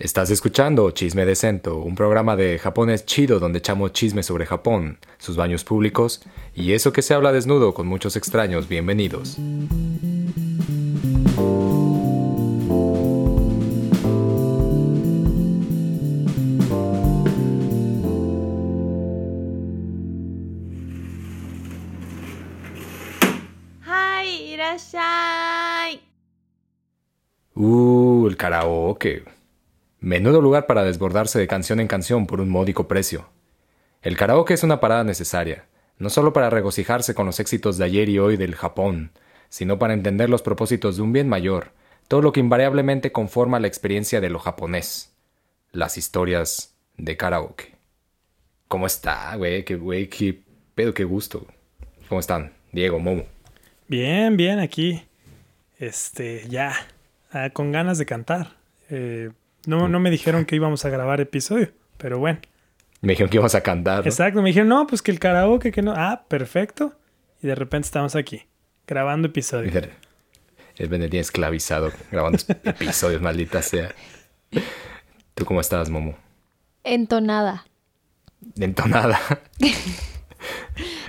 [0.00, 5.00] Estás escuchando Chisme de Cento, un programa de japonés chido donde echamos chisme sobre Japón,
[5.18, 6.22] sus baños públicos
[6.54, 8.68] y eso que se habla desnudo con muchos extraños.
[8.68, 9.38] Bienvenidos.
[23.84, 24.52] ¡Hi!
[24.52, 26.00] ¡Irashai!
[27.56, 29.37] Uh, el karaoke.
[30.00, 33.28] Menudo lugar para desbordarse de canción en canción por un módico precio.
[34.00, 35.64] El karaoke es una parada necesaria,
[35.98, 39.10] no solo para regocijarse con los éxitos de ayer y hoy del Japón,
[39.48, 41.72] sino para entender los propósitos de un bien mayor,
[42.06, 45.12] todo lo que invariablemente conforma la experiencia de lo japonés,
[45.72, 47.74] las historias de karaoke.
[48.68, 49.64] ¿Cómo está, güey?
[49.64, 50.40] Qué, güey, qué
[50.76, 51.44] pedo, qué gusto.
[52.08, 52.52] ¿Cómo están?
[52.70, 53.24] Diego, Momo.
[53.88, 55.02] Bien, bien, aquí.
[55.78, 56.72] Este, ya.
[57.32, 58.56] ah, con ganas de cantar.
[58.90, 59.30] Eh,
[59.66, 62.40] no, no me dijeron que íbamos a grabar episodio, pero bueno.
[63.00, 64.04] Me dijeron que íbamos a cantar.
[64.04, 64.10] ¿no?
[64.10, 65.94] Exacto, me dijeron, no, pues que el karaoke, que no.
[65.96, 66.94] Ah, perfecto.
[67.42, 68.42] Y de repente estamos aquí,
[68.86, 69.68] grabando episodio.
[69.68, 69.90] Fíjate,
[70.76, 73.94] El Benedín esclavizado grabando episodios, maldita sea.
[75.34, 76.16] ¿Tú cómo estás, Momo?
[76.84, 77.66] Entonada.
[78.58, 79.20] Entonada.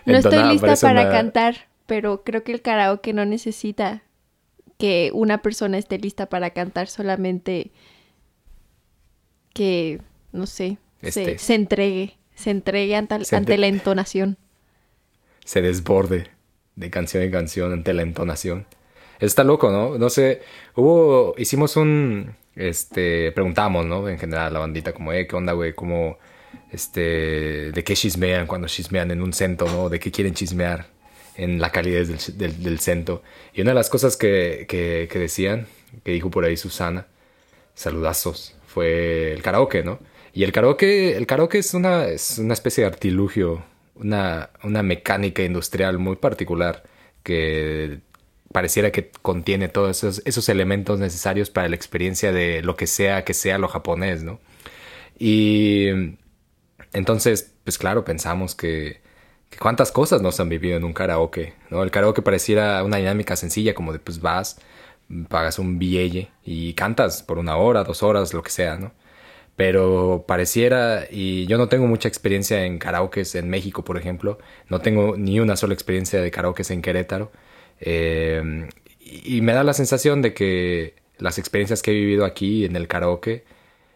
[0.06, 4.02] No estoy lista para una- cantar, pero creo que el karaoke no necesita
[4.78, 7.72] que una persona esté lista para cantar, solamente
[9.60, 10.00] que,
[10.32, 11.38] no sé, se, Este.
[11.38, 14.38] se entregue, se entregue ante, Se ante entre- la entonación.
[15.44, 16.28] Se desborde
[16.78, 18.66] de canción en canción ante la entonación.
[19.20, 19.98] Está loco, ¿no?
[19.98, 20.42] No sé,
[20.76, 24.08] hubo, hicimos un, este, preguntamos, ¿no?
[24.08, 25.74] En general a la bandita como, eh, ¿qué onda, güey?
[25.74, 26.18] ¿Cómo,
[26.72, 29.90] este, de qué chismean cuando chismean en un cento, ¿no?
[29.90, 30.88] ¿De qué quieren chismear
[31.36, 33.22] en la calidez del, del, del cento?
[33.54, 35.68] Y una de las cosas que, que, que decían,
[36.06, 37.08] que dijo por ahí Susana,
[37.74, 40.00] saludazos, fue el karaoke, ¿no?
[40.34, 43.64] Y el karaoke, el karaoke es una, es una especie de artilugio,
[43.96, 46.84] una, una mecánica industrial muy particular
[47.24, 48.00] que
[48.54, 53.24] pareciera que contiene todos esos, esos elementos necesarios para la experiencia de lo que sea
[53.26, 54.40] que sea lo japonés, ¿no?
[55.18, 55.88] Y
[56.94, 59.02] entonces, pues claro, pensamos que,
[59.50, 61.84] que cuántas cosas nos han vivido en un karaoke, ¿no?
[61.84, 64.60] El karaoke pareciera una dinámica sencilla, como de pues vas,
[65.30, 68.94] pagas un billete y cantas por una hora, dos horas, lo que sea, ¿no?
[69.56, 74.40] Pero pareciera, y yo no tengo mucha experiencia en karaokes en México, por ejemplo,
[74.70, 77.32] no tengo ni una sola experiencia de karaokes en Querétaro,
[77.82, 82.76] eh, y me da la sensación de que las experiencias que he vivido aquí en
[82.76, 83.46] el karaoke,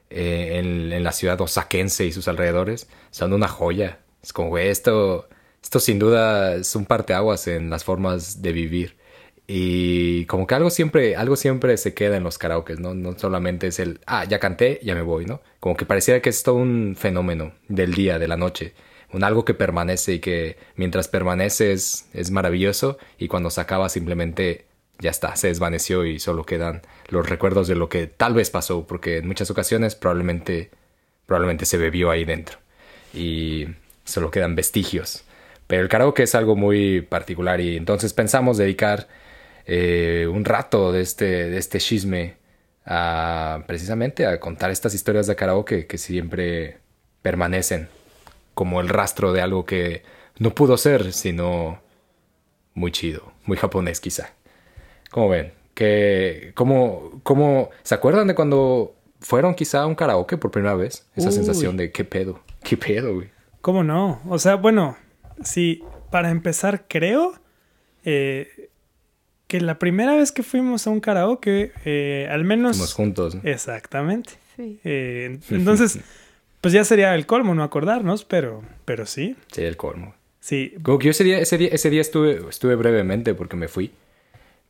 [0.09, 3.99] eh, en, en la ciudad osaquense y sus alrededores, son una joya.
[4.21, 5.29] Es como, güey, esto,
[5.61, 8.97] esto sin duda es un parteaguas en las formas de vivir.
[9.45, 12.93] Y como que algo siempre, algo siempre se queda en los karaokes, ¿no?
[12.93, 15.41] No solamente es el, ah, ya canté, ya me voy, ¿no?
[15.59, 18.73] Como que pareciera que es todo un fenómeno del día, de la noche.
[19.11, 23.89] Un algo que permanece y que mientras permanece es, es maravilloso y cuando se acaba
[23.89, 24.65] simplemente
[24.99, 28.87] ya está, se desvaneció y solo quedan los recuerdos de lo que tal vez pasó,
[28.87, 30.71] porque en muchas ocasiones probablemente,
[31.25, 32.57] probablemente se bebió ahí dentro
[33.13, 33.67] y
[34.05, 35.25] solo quedan vestigios.
[35.67, 39.07] Pero el karaoke es algo muy particular y entonces pensamos dedicar
[39.65, 42.37] eh, un rato de este, de este chisme
[42.85, 46.79] a precisamente a contar estas historias de karaoke que siempre
[47.21, 47.87] permanecen
[48.53, 50.03] como el rastro de algo que
[50.37, 51.79] no pudo ser, sino
[52.73, 54.33] muy chido, muy japonés quizá.
[55.11, 55.53] ¿Cómo ven?
[55.73, 61.07] ¿Qué, cómo, cómo, ¿Se acuerdan de cuando fueron quizá a un karaoke por primera vez?
[61.15, 61.35] Esa Uy.
[61.35, 63.29] sensación de qué pedo, qué pedo, güey.
[63.61, 64.21] ¿Cómo no?
[64.27, 64.97] O sea, bueno,
[65.43, 67.33] sí, para empezar, creo
[68.03, 68.69] eh,
[69.53, 72.75] que la primera vez que fuimos a un karaoke, eh, al menos...
[72.77, 73.35] Fuimos juntos.
[73.35, 73.41] ¿no?
[73.43, 74.31] Exactamente.
[74.55, 74.79] Sí.
[74.83, 75.99] Eh, entonces,
[76.61, 80.15] pues ya sería el colmo no acordarnos, pero, pero sí, Sí, el colmo.
[80.39, 80.73] sí.
[80.81, 83.91] Como que yo ese día, ese día, ese día estuve, estuve brevemente porque me fui,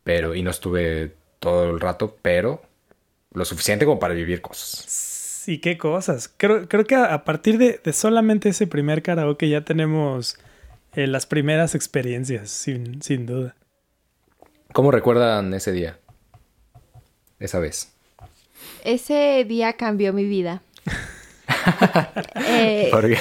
[0.04, 2.62] pero, y no estuve todo el rato, pero
[3.34, 4.84] lo suficiente como para vivir cosas.
[5.46, 6.30] Sí, qué cosas.
[6.36, 10.38] Creo, creo que a, a partir de, de solamente ese primer karaoke ya tenemos
[10.94, 13.56] eh, las primeras experiencias, sin, sin duda.
[14.74, 15.98] ¿Cómo recuerdan ese día?
[17.40, 17.90] Esa vez.
[18.84, 20.62] Ese día cambió mi vida.
[22.46, 23.16] Eh, ¿Por qué,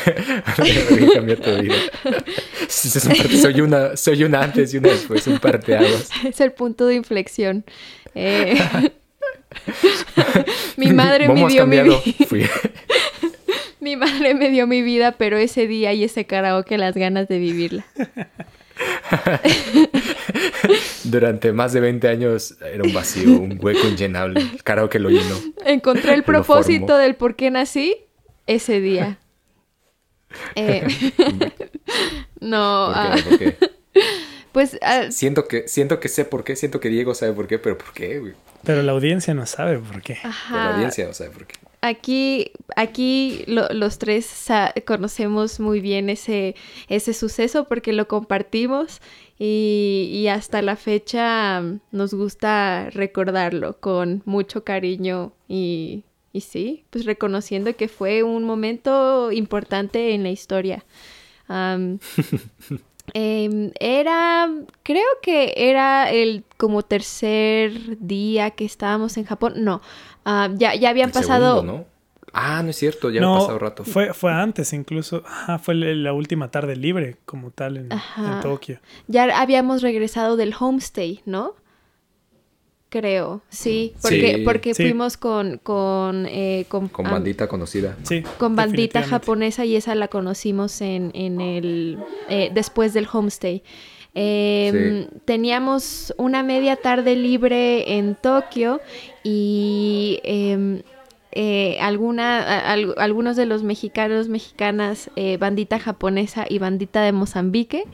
[0.56, 1.76] ¿Por qué cambió tu vida?
[2.04, 6.10] Un soy, una, soy una antes y una después, un parteaguas.
[6.24, 7.64] es el punto de inflexión.
[8.16, 8.58] Eh,
[10.76, 12.00] mi madre me dio mi vida.
[12.26, 12.48] Fui-
[13.80, 17.38] Mi madre me dio mi vida, pero ese día y ese karaoke las ganas de
[17.38, 17.84] vivirla.
[21.04, 24.40] Durante más de 20 años era un vacío, un hueco inllenable.
[24.40, 25.36] El karaoke lo llenó.
[25.64, 27.96] Encontré el propósito del por qué nací
[28.46, 29.18] ese día.
[30.54, 30.82] Eh,
[32.40, 33.52] no, ¿Por qué?
[33.52, 33.70] ¿Por qué?
[34.50, 34.78] pues
[35.10, 37.92] Siento que, siento que sé por qué, siento que Diego sabe por qué, pero ¿por
[37.92, 38.32] qué, güey?
[38.64, 40.16] Pero la audiencia no sabe por qué.
[40.22, 41.56] Pero la audiencia no sabe por qué.
[41.82, 44.46] Aquí, aquí lo- los tres
[44.86, 46.54] conocemos muy bien ese,
[46.88, 49.00] ese suceso porque lo compartimos
[49.38, 56.84] y, y hasta la fecha mm, nos gusta recordarlo con mucho cariño y, y sí,
[56.90, 60.84] pues reconociendo que fue un momento importante en la historia.
[63.14, 64.48] Em, era,
[64.84, 69.54] creo que era el como tercer día que estábamos en Japón.
[69.56, 69.82] No,
[70.24, 71.54] ah, ya, ya habían El pasado.
[71.60, 71.92] segundo, ¿no?
[72.34, 73.84] Ah, no es cierto, ya no, ha pasado rato.
[73.84, 75.22] Fue, fue antes incluso.
[75.26, 78.36] Ajá, fue la última tarde libre como tal en, Ajá.
[78.36, 78.80] en Tokio.
[79.06, 81.54] Ya habíamos regresado del homestay, ¿no?
[82.88, 84.42] Creo, sí, porque, Sí.
[84.44, 84.82] porque Sí.
[84.82, 87.96] fuimos con con, eh, con, Con bandita conocida.
[88.02, 88.22] Sí.
[88.38, 91.98] con bandita japonesa y esa la conocimos en, en el
[92.28, 93.62] eh, después del homestay.
[94.14, 98.80] Eh, Teníamos una media tarde libre en Tokio
[99.22, 100.82] y em,
[101.34, 107.84] eh, alguna, algunos de los mexicanos, mexicanas, eh, bandita japonesa y bandita de Mozambique,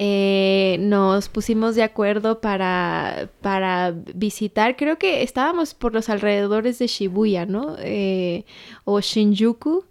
[0.00, 6.88] eh, nos pusimos de acuerdo para, para visitar, creo que estábamos por los alrededores de
[6.88, 7.76] Shibuya, ¿no?
[7.78, 8.44] Eh,
[8.84, 9.84] o Shinjuku.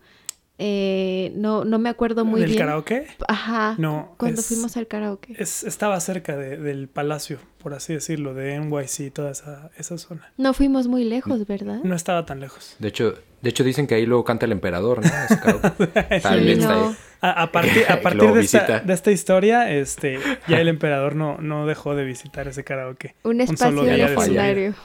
[0.61, 2.59] Eh, no, no me acuerdo muy ¿Del bien.
[2.59, 3.07] karaoke?
[3.29, 3.75] Ajá.
[3.77, 5.33] No, Cuando es- fuimos al karaoke.
[5.37, 10.33] Es, estaba cerca de- del palacio, por así decirlo, de NYC, toda esa, esa zona.
[10.35, 11.79] No fuimos muy lejos, ¿verdad?
[11.83, 12.75] No estaba tan lejos.
[12.79, 15.09] De hecho, de hecho dicen que ahí luego canta el emperador, ¿no?
[16.21, 16.69] Tal Sí, no.
[16.89, 16.95] ahí.
[17.21, 20.19] A, a partir, a partir de, esta, de esta historia, este,
[20.49, 23.15] ya el emperador no, no dejó de visitar ese karaoke.
[23.23, 24.75] Un solo espacio día de su legendario.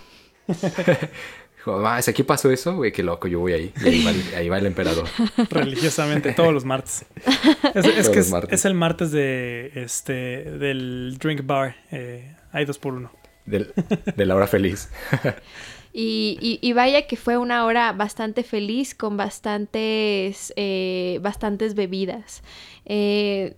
[1.64, 2.76] Dijo, ah, ¿es aquí pasó eso?
[2.76, 3.72] Güey, qué loco, yo voy ahí.
[3.82, 5.06] Y ahí va el, ahí va el emperador.
[5.50, 7.06] religiosamente todos los martes.
[7.75, 8.52] Es, que es, martes.
[8.52, 11.75] es el martes de este del drink bar.
[11.90, 13.11] eh, hay dos por uno.
[13.46, 13.72] Del-
[14.14, 14.90] de la hora feliz.
[15.96, 22.43] Y, y- y vaya que fue una hora bastante feliz con bastantes, eh, bastantes bebidas.
[22.84, 23.55] Eh,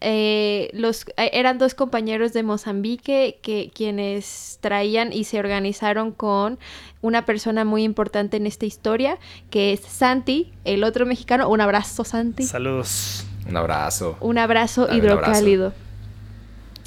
[0.00, 6.58] eh, los, eh, eran dos compañeros de Mozambique que quienes traían y se organizaron con
[7.00, 9.18] una persona muy importante en esta historia,
[9.50, 11.48] que es Santi, el otro mexicano.
[11.48, 12.44] Un abrazo, Santi.
[12.44, 13.26] Saludos.
[13.48, 14.16] Un abrazo.
[14.20, 15.30] Un abrazo Dale un abrazo.
[15.30, 15.72] hidrocálido.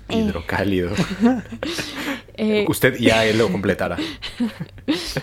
[0.10, 0.92] Hidrocálido.
[2.36, 3.98] eh, Usted ya él lo completará.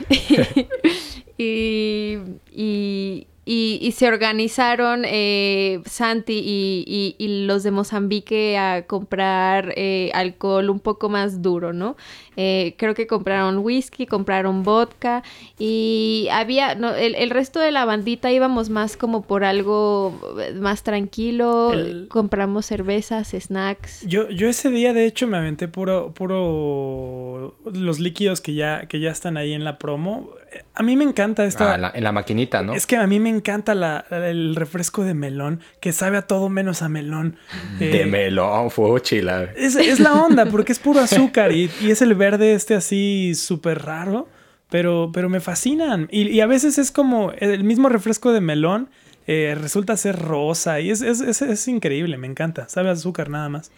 [1.39, 2.19] y,
[2.51, 9.73] y, y- y se organizaron eh, Santi y, y- y los de Mozambique a comprar
[9.77, 11.97] eh, alcohol un poco más duro, ¿no?
[12.41, 15.25] Eh, creo que compraron whisky, compraron vodka
[15.59, 20.15] y había, no, el, el resto de la bandita íbamos más como por algo
[20.55, 24.03] más tranquilo, El- compramos cervezas, snacks.
[24.07, 29.01] Yo, yo ese día, de hecho, me aventé puro, puro los líquidos que ya, que
[29.01, 30.31] ya están ahí en la promo.
[30.53, 31.73] Eh, A mí me encanta esta.
[31.73, 32.73] Ah, en, la, en la maquinita, ¿no?
[32.75, 36.49] Es que a mí me encanta la- el refresco de melón, que sabe a todo
[36.49, 37.37] menos a melón.
[37.81, 39.49] De Eh, melón, fue chila.
[39.57, 43.35] Es, es la onda, porque es puro azúcar y, y es el verde este así
[43.35, 44.29] súper raro,
[44.71, 46.09] pero, pero me fascinan.
[46.11, 48.89] Y, y a veces es como el mismo refresco de melón,
[49.27, 52.69] eh, resulta ser rosa y es, es, es- es increíble, me encanta.
[52.69, 53.71] Sabe a azúcar nada más.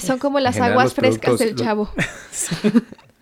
[0.00, 1.90] Son como las general, aguas frescas del los- chavo.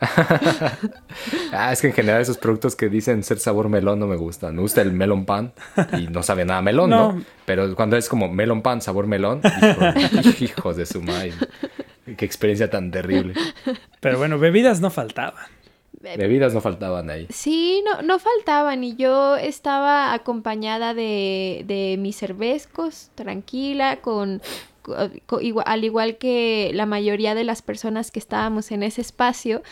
[1.53, 4.55] Ah, es que en general esos productos que dicen ser sabor melón no me gustan.
[4.55, 5.53] Me gusta el melon pan
[5.99, 7.13] y no sabe nada a melón, ¿no?
[7.15, 7.23] No.
[7.47, 9.41] Pero cuando es como melon pan, sabor melón,
[10.23, 11.33] hijo, hijos de su madre.
[12.17, 13.35] Qué experiencia tan terrible.
[14.01, 15.47] Pero bueno, bebidas no faltaban.
[16.01, 17.27] Bebidas no faltaban ahí.
[17.31, 24.41] Sí, no, no faltaban y yo estaba acompañada de, de mis cervezcos, tranquila, con,
[25.65, 29.63] al igual que la mayoría de las personas que estábamos en ese espacio.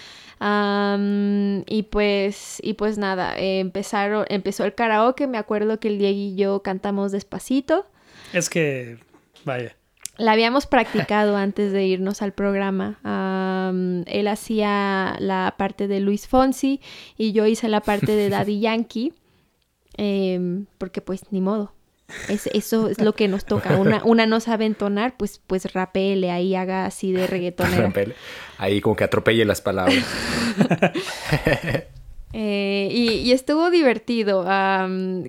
[0.40, 6.18] Y pues, y pues nada, eh, empezaron, empezó el karaoke, me acuerdo que el Diego
[6.18, 7.86] y yo cantamos despacito.
[8.32, 8.98] Es que,
[9.44, 9.75] vaya.
[10.18, 12.98] La habíamos practicado antes de irnos al programa.
[13.02, 16.80] Am, él hacía la parte de Luis Fonsi
[17.16, 19.12] y yo hice la parte de Daddy Yankee.
[19.96, 21.72] Em, porque pues ni modo.
[22.28, 23.76] Es, eso es lo que nos toca.
[23.76, 27.92] Una, una no sabe entonar, pues, pues rapele ahí, haga así de reggaetonera.
[28.58, 30.04] Ahí como que atropelle las palabras.
[32.32, 34.44] Eh, y, estuvo divertido.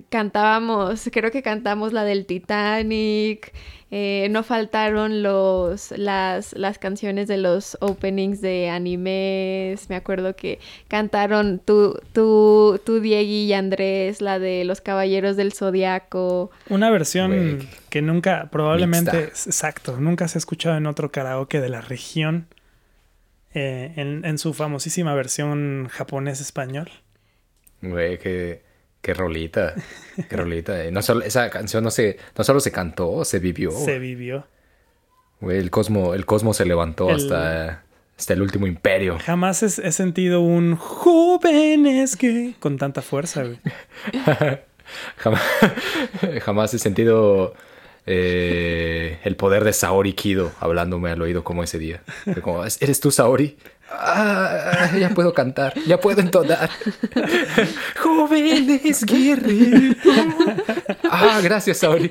[0.08, 3.52] cantábamos, creo que cantamos la del Titanic.
[3.90, 9.88] Eh, no faltaron los, las, las canciones de los openings de animes.
[9.88, 15.54] Me acuerdo que cantaron tú, tú, tú Diego y Andrés, la de los Caballeros del
[15.54, 16.50] Zodiaco.
[16.68, 21.80] Una versión que nunca, probablemente, exacto, nunca se ha escuchado en otro karaoke de la
[21.80, 22.46] región.
[23.54, 26.90] Eh, en, en, su famosísima versión japonés-español.
[27.80, 28.62] Güey, qué,
[29.00, 29.74] qué rolita.
[30.28, 30.90] Qué rolita.
[30.90, 33.70] No solo, esa canción no, se, no solo se cantó, se vivió.
[33.70, 34.46] Se vivió.
[35.40, 37.84] Güey, el cosmo, el cosmo se levantó hasta,
[38.18, 39.18] hasta el último imperio.
[39.20, 43.58] Jamás he, sentido un jóvenes que con tanta fuerza, güey.
[45.16, 45.42] jamás,
[46.42, 47.54] jamás he sentido
[48.10, 52.02] eh, el poder de Saori Kido hablándome al oído como ese día.
[52.42, 53.58] Como, ¿eres tú Saori?
[53.90, 56.70] Ah, ya puedo cantar, ya puedo entonar.
[57.98, 59.96] Jóvenes guerreros.
[61.10, 62.10] Ah, gracias Saori.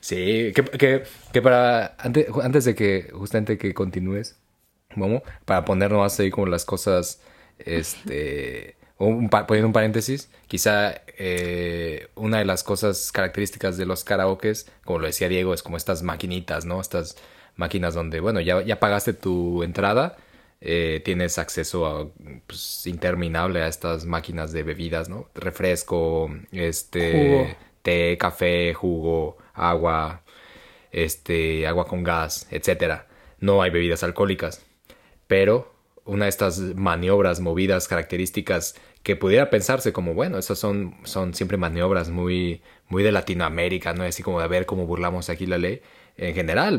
[0.00, 4.38] sí, que, que, para, antes, antes, de que, justamente que continúes,
[4.96, 7.20] vamos, para ponernos ahí como las cosas,
[7.58, 14.66] este un, poniendo un paréntesis, quizá eh, una de las cosas características de los karaokes,
[14.84, 16.80] como lo decía Diego, es como estas maquinitas, ¿no?
[16.80, 17.16] Estas
[17.56, 20.16] máquinas donde, bueno, ya, ya pagaste tu entrada,
[20.60, 22.08] eh, tienes acceso a,
[22.46, 25.28] pues, interminable a estas máquinas de bebidas, ¿no?
[25.34, 30.22] Refresco, este, té, café, jugo, agua,
[30.92, 33.08] este, agua con gas, etcétera.
[33.40, 34.64] No hay bebidas alcohólicas,
[35.26, 35.72] pero
[36.04, 41.56] una de estas maniobras, movidas, características que pudiera pensarse como, bueno, esas son, son siempre
[41.56, 44.04] maniobras muy, muy de Latinoamérica, ¿no?
[44.04, 45.80] Así como de ver cómo burlamos aquí la ley.
[46.16, 46.78] En general,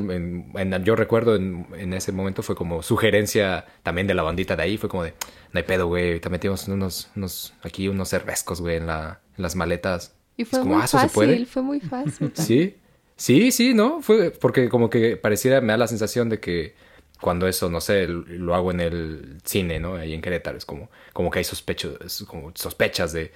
[0.84, 4.78] yo recuerdo en, en, ese momento fue como sugerencia también de la bandita de ahí,
[4.78, 5.16] fue como de,
[5.52, 9.42] no hay pedo, güey, te metimos unos, unos, aquí unos cervezcos, güey, en, la, en
[9.42, 10.16] las maletas.
[10.38, 12.32] Y fue muy ah, fácil, fue muy fácil.
[12.36, 12.78] sí,
[13.16, 14.02] sí, sí, ¿no?
[14.02, 16.76] Fue porque como que pareciera, me da la sensación de que
[17.22, 19.96] cuando eso, no sé, lo hago en el cine, ¿no?
[19.96, 23.32] Ahí en Querétaro, es como, como que hay sospechos, como sospechas de,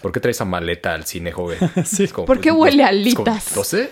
[0.00, 1.58] ¿por qué traes esa maleta al cine, joven?
[1.84, 2.06] Sí.
[2.14, 3.54] ¿Por qué pues, huele a alitas?
[3.54, 3.90] no sé.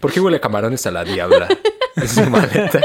[0.00, 1.48] ¿Por qué huele a camarones a la diabla?
[1.96, 2.82] Es maleta.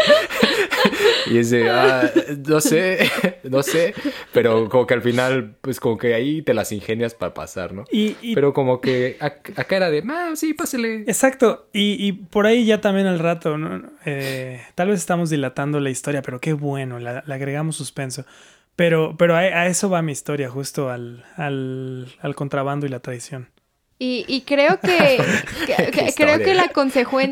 [1.32, 2.12] Y es de, ah,
[2.48, 3.10] no sé,
[3.44, 3.94] no sé,
[4.34, 7.86] pero como que al final, pues como que ahí te las ingenias para pasar, ¿no?
[7.90, 11.04] Y, pero como que acá era de, ah, sí, pásele.
[11.08, 13.82] Exacto, y, por ahí ya también al rato, ¿no?
[14.06, 18.26] Eh, tal vez estamos dilatando la historia, pero qué bueno, le agregamos suspenso.
[18.76, 23.50] Pero, pero a, eso va mi historia, justo al, al, al contrabando y la traición.
[24.04, 25.20] Y, creo que,
[26.18, 26.72] creo que la,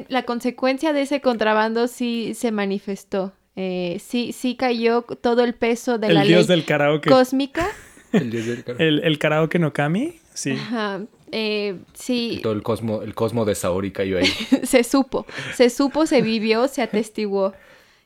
[0.08, 3.34] la consecuencia de ese contrabando sí se manifestó.
[3.62, 7.10] Eh, sí, sí cayó todo el peso de la dios del karaoke.
[7.10, 7.68] cósmica.
[8.14, 9.06] el dios del karaoke.
[9.06, 10.52] El, karaoke no kami, sí.
[10.52, 11.02] Ajá.
[11.34, 12.40] Eh, sí.
[12.42, 14.28] todo el cosmo, el cosmo de Saori cayó ahí.
[14.64, 15.26] se supo,
[15.56, 17.52] se supo, se vivió, se atestiguó.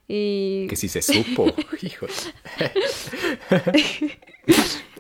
[0.08, 0.66] Y...
[0.70, 1.46] Que sí se supo,
[1.84, 2.08] hijo.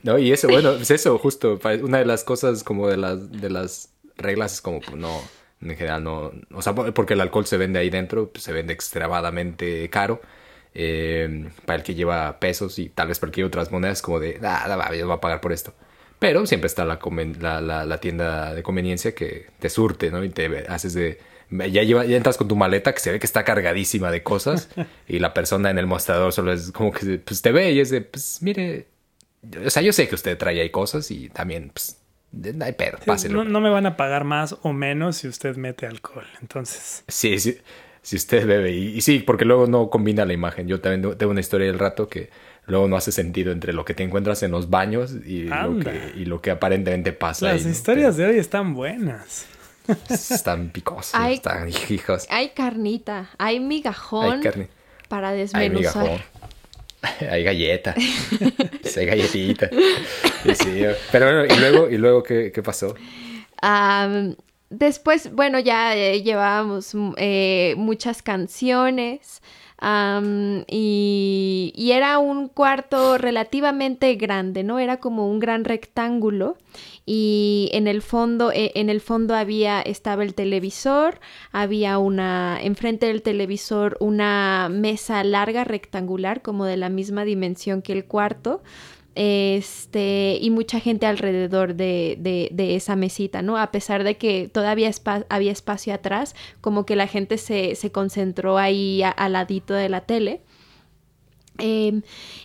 [0.04, 1.60] no, y eso, bueno, es eso, justo.
[1.82, 5.20] Una de las cosas como de las, de las reglas es como, pues, no,
[5.62, 8.72] en general no, o sea, porque el alcohol se vende ahí dentro, pues, se vende
[8.72, 10.22] extremadamente caro.
[10.76, 14.02] Eh, para el que lleva pesos y tal vez para el que lleva otras monedas,
[14.02, 15.74] como de, ah, yo voy a pagar por esto.
[16.18, 17.00] Pero siempre está la,
[17.62, 20.24] la, la, tienda de conveniencia que te surte, ¿no?
[20.24, 21.20] Y te haces de...
[21.52, 24.70] Ya, lleva, ya entras con tu maleta que se ve que está cargadísima de cosas
[25.08, 27.92] y la persona en el mostrador solo es como que pues, te ve y es
[27.92, 28.88] de, pues mire,
[29.64, 32.00] o sea, yo sé que usted trae ahí cosas y también, pues,
[32.32, 33.44] no hay pedo, páselo.
[33.44, 37.04] No, me van a pagar más o menos si usted mete alcohol, entonces.
[37.08, 37.60] Sí, sí
[38.04, 38.72] si usted bebe.
[38.72, 40.68] Y, sí, porque luego no combina la imagen.
[40.68, 42.30] Yo también tengo una historia del rato que
[42.68, 46.12] luego no hace sentido entre lo que te encuentras en los baños y, lo que,
[46.16, 47.48] y lo que, aparentemente pasa.
[47.54, 49.48] Las historias de hoy están buenas.
[50.10, 52.26] Están picosas, hay, están hijos.
[52.30, 54.42] Hay carnita, hay migajón
[55.10, 55.62] para desmenuzar.
[55.62, 56.22] Hay migajón.
[57.30, 57.94] Hay galleta.
[58.96, 59.70] hay galletita.
[61.12, 62.96] pero bueno, ¿y luego, y luego qué, qué pasó?
[64.74, 69.44] Después, bueno, ya eh, llevábamos mm, eh, muchas canciones
[70.68, 74.80] y, y, era un cuarto relativamente grande, ¿no?
[74.80, 76.58] Era como un gran rectángulo
[77.06, 81.20] y en el fondo, eh, en el fondo había, estaba el televisor,
[81.52, 87.92] había una, enfrente del televisor una mesa larga rectangular como de la misma dimensión que
[87.92, 88.64] el cuarto
[89.16, 93.58] este, y mucha gente alrededor de, de, esa mesita, ¿no?
[93.58, 94.90] A pesar de que todavía
[95.30, 100.02] había espacio atrás, como que la gente se, se concentró ahí al ladito de la
[100.02, 100.42] tele.
[101.60, 102.02] Em,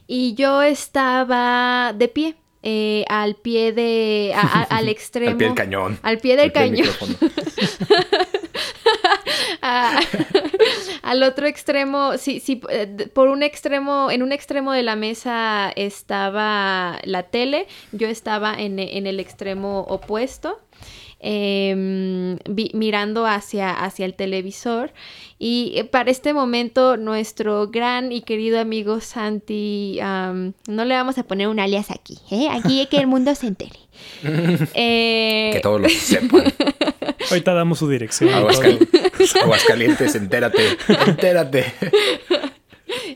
[0.06, 2.36] y yo estaba de pie.
[2.62, 4.34] Eh, al pie de.
[4.70, 5.30] al extremo.
[5.30, 5.98] al pie del cañón.
[6.02, 6.88] Al pie del cañón.
[11.02, 15.72] al otro extremo, sí, sí, eh, por un extremo, en un extremo de la mesa
[15.76, 20.60] estaba la tele, yo estaba en, en el extremo opuesto.
[21.20, 22.38] Em,
[22.74, 24.92] mirando hacia, hacia el televisor.
[25.36, 31.24] Y eh, para este momento, nuestro gran y querido amigo Santi, no le vamos a
[31.24, 32.48] poner un alias aquí, ¿eh?
[32.50, 33.87] Aquí que el mundo se entere.
[34.74, 36.52] Eh, que todos lo sepan.
[37.30, 38.30] Ahorita damos su dirección.
[39.42, 40.62] Aguascalientes, entérate,
[41.06, 41.72] entérate.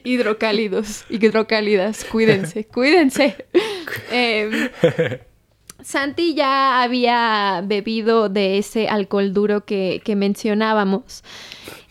[0.05, 3.37] Hidrocálidos, hidrocálidas, cuídense, cuídense.
[4.11, 4.69] Em,
[5.83, 11.25] Santi ya había bebido de ese alcohol duro que, mencionábamos.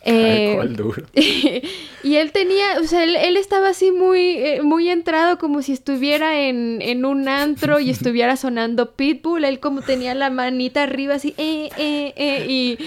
[0.03, 1.03] Eh, alcohol duro.
[1.13, 6.39] y él tenía, o sea, él, estaba así muy, eh, muy entrado, como si estuviera
[6.39, 9.45] en, un antro y estuviera sonando Pitbull.
[9.45, 12.77] Él como tenía la manita arriba así, eh, eh, eh, y,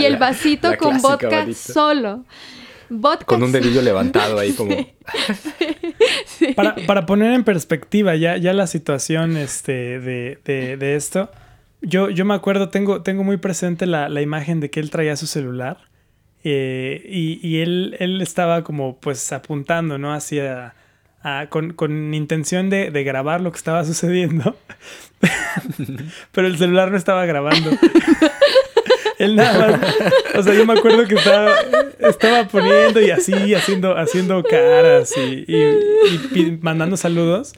[0.00, 2.24] y, el, vasito con vodka solo.
[3.26, 4.76] Con un dedillo levantado ahí como...
[6.86, 11.30] Para, poner en perspectiva ya, ya la situación este, de, esto,
[11.80, 15.26] yo, yo me acuerdo, tengo, tengo muy presente la, imagen de que él traía su
[15.26, 15.78] celular
[16.44, 20.12] eh, y, él, él, estaba como pues apuntando, ¿no?
[20.12, 20.74] Hacia...
[21.48, 24.56] con, con, intención de, de, grabar lo que estaba sucediendo.
[26.32, 27.70] Pero el celular no estaba grabando.
[29.24, 29.94] Él nada más.
[30.36, 31.54] O sea, yo me acuerdo que estaba,
[31.98, 37.52] estaba poniendo y así, haciendo, haciendo caras y, y, mandando saludos.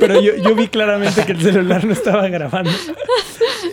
[0.00, 2.70] Pero yo, yo, vi claramente que el celular no estaba grabando.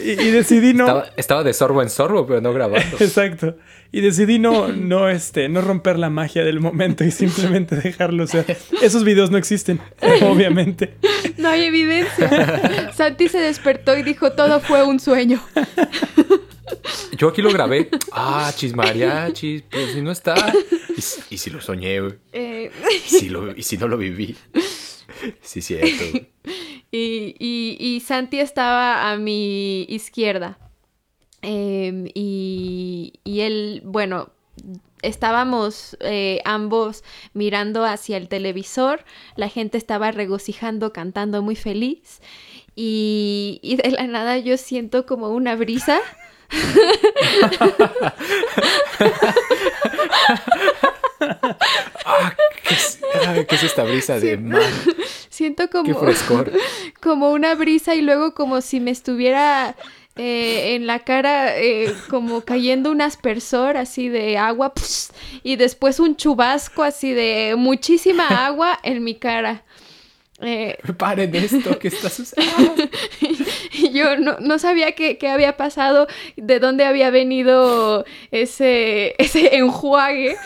[0.03, 1.03] Y, decidí no.
[1.15, 2.97] Estaba, de sorbo en sorbo, pero no grabando.
[2.99, 3.55] Exacto.
[3.91, 8.57] Y decidí no, no, este, no romper la magia del momento y simplemente dejarlo ser.
[8.81, 9.79] Esos videos no existen,
[10.21, 10.93] obviamente.
[11.37, 12.91] No hay evidencia.
[12.93, 15.41] Santi se despertó y dijo: todo fue un sueño.
[17.17, 17.89] Yo aquí lo grabé.
[18.11, 20.53] Ah, chis mariachis, pues si no está.
[21.29, 21.99] Y, si lo soñé,
[22.33, 22.71] eh.
[23.55, 24.35] Y, si no lo viví.
[25.41, 26.19] Sí, cierto.
[26.93, 30.59] Y, y, Santi estaba a mi izquierda.
[31.41, 34.29] Em, y, y él, bueno,
[35.01, 39.05] estábamos eh, ambos mirando hacia el televisor,
[39.37, 42.19] la gente estaba regocijando, cantando muy feliz
[42.75, 45.99] y, y, de la nada yo siento como una brisa
[52.05, 52.33] ah,
[53.47, 54.61] ¿qué, es, esta brisa de mar?
[55.29, 55.99] Siento como,
[57.01, 59.75] como una brisa y luego como si me estuviera
[60.17, 64.73] eh, en la cara eh, como cayendo un aspersor así de agua
[65.41, 69.63] y después un chubasco así de muchísima agua en mi cara.
[70.41, 72.75] Eh, Paren esto, ¿qué está sucediendo?
[73.93, 80.37] yo no, sabía qué, había pasado, de dónde había venido ese, ese enjuague.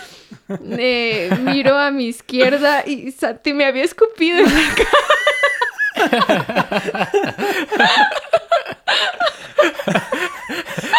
[0.77, 4.89] Eh, miro a mi izquierda y Santi me había escupido en la cara.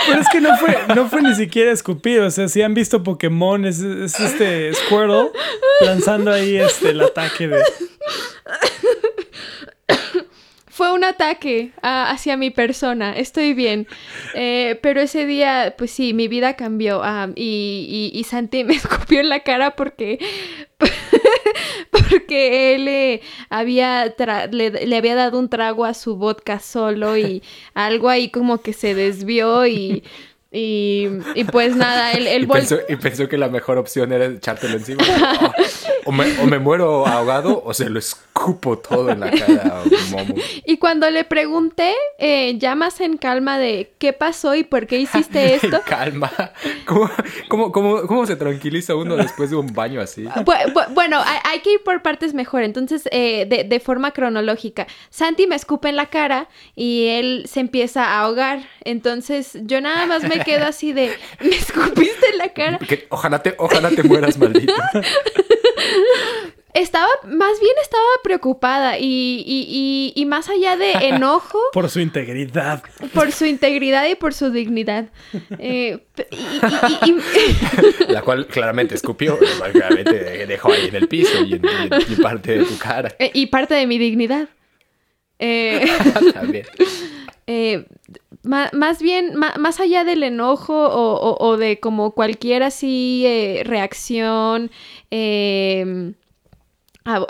[0.06, 2.26] Pero es que no fue, no fue ni siquiera escupido.
[2.26, 5.30] O sea, si han visto Pokémon, es, es este Squirtle
[5.80, 7.62] lanzando ahí este, el ataque de
[10.76, 13.86] fue un ataque hacia mi persona, estoy bien.
[14.34, 17.02] Eh, pero ese día, pues sí, mi vida cambió
[17.34, 20.18] y, Santi me escupió en la cara porque,
[22.18, 24.14] porque él eh, había
[24.50, 27.42] le, había dado un trago a su vodka solo y
[27.74, 30.02] algo ahí como que se desvió y...
[30.58, 31.08] Y,
[31.52, 32.44] pues nada, él, él
[32.88, 35.04] y, pensó, que la mejor opción era echártelo encima.
[36.06, 40.34] o, me, muero ahogado o se lo escupo todo en la cara Momo.
[40.64, 44.98] Y cuando le pregunté, eh, ya más en calma de qué pasó y por qué
[44.98, 45.80] hiciste esto.
[45.84, 46.30] calma.
[46.86, 47.10] ¿Cómo,
[47.72, 50.26] cómo, cómo, se tranquiliza uno después de un baño así?
[50.94, 52.62] Bueno, hay, que ir por partes mejor.
[52.62, 54.86] Entonces, eh, de, de forma cronológica.
[55.10, 58.60] Santi me escupe en la cara y él se empieza a ahogar.
[58.84, 62.78] Entonces, yo nada más me quedo así de, me escupiste en la cara.
[63.08, 64.74] ojalá, te, ojalá te mueras, maldito.
[66.76, 71.58] Estaba, más bien estaba preocupada y, y, más allá de enojo.
[71.72, 72.82] por su integridad.
[73.14, 75.08] Por su integridad y por su dignidad.
[75.58, 76.06] Eh,
[78.08, 79.38] la cual claramente escupió,
[79.72, 81.62] claramente dejó ahí en el piso y en,
[82.22, 83.14] parte de tu cara.
[83.18, 84.50] Eh, y parte de mi dignidad.
[85.38, 85.86] Eh,
[86.34, 86.66] También.
[87.46, 87.86] Eh,
[88.42, 94.70] más bien, más allá del enojo o, de como cualquier así eh, reacción
[95.10, 96.14] em,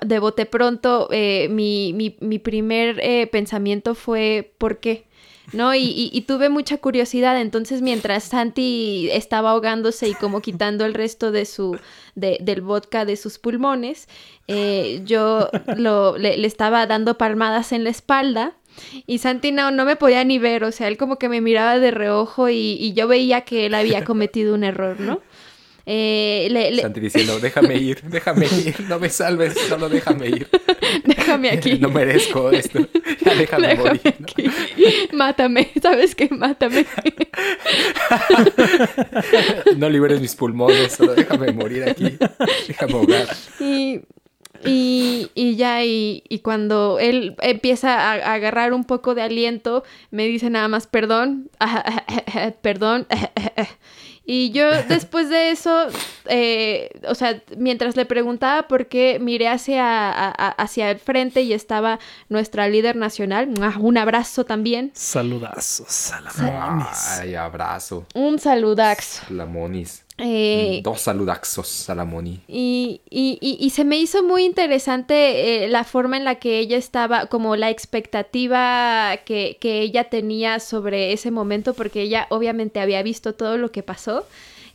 [0.07, 5.07] de bote pronto, eh, mi, mi, mi, primer eh, pensamiento fue, ¿por qué?
[5.53, 5.75] ¿no?
[5.75, 11.45] Y, tuve mucha curiosidad, entonces mientras Santi estaba ahogándose y como quitando el resto de
[11.45, 11.79] su,
[12.15, 14.09] de, del vodka de sus pulmones,
[14.49, 18.55] eh, yo lo, le, estaba dando palmadas en la espalda.
[19.07, 21.79] Y Santi no, no me podía ni ver, o sea, él como que me miraba
[21.79, 25.21] de reojo y, y yo veía que él había cometido un error, ¿no?
[25.89, 30.49] Eh, le, Santi diciendo, déjame ir, déjame ir, no me salves, solo déjame ir.
[31.05, 31.79] déjame aquí.
[31.81, 32.81] no merezco esto,
[33.25, 34.01] ya déjame, morir.
[34.05, 34.51] Aquí.
[35.13, 36.29] Mátame, ¿sabes qué?
[36.29, 36.87] Mátame.
[39.77, 42.19] no liberes mis pulmones, solo déjame morir aquí,
[42.67, 43.29] déjame ahogar.
[43.61, 44.01] Y...
[44.65, 49.85] Y, y, ya, y, y, cuando él empieza a, a, agarrar un poco de aliento,
[50.11, 51.51] me dice nada más, perdón,
[52.63, 53.07] perdón.
[54.27, 55.87] Y yo después de eso,
[56.27, 62.01] eh, o sea, mientras le preguntaba por qué, miré hacia, hacia el frente y estaba
[62.29, 63.55] nuestra líder nacional.
[63.79, 64.91] Un abrazo también.
[64.95, 67.19] Saludazos, salamonis.
[67.21, 68.05] Ay, abrazo.
[68.15, 69.25] Un saludazo.
[69.29, 70.06] Salamonis.
[70.19, 72.41] Eh, Dos saludaxos, Salamoni.
[72.49, 76.79] Y, y, y, se me hizo muy interesante eh, la forma en la que ella
[76.79, 83.03] estaba, como la expectativa que, que, ella tenía sobre ese momento, porque ella obviamente había
[83.03, 84.27] visto todo lo que pasó,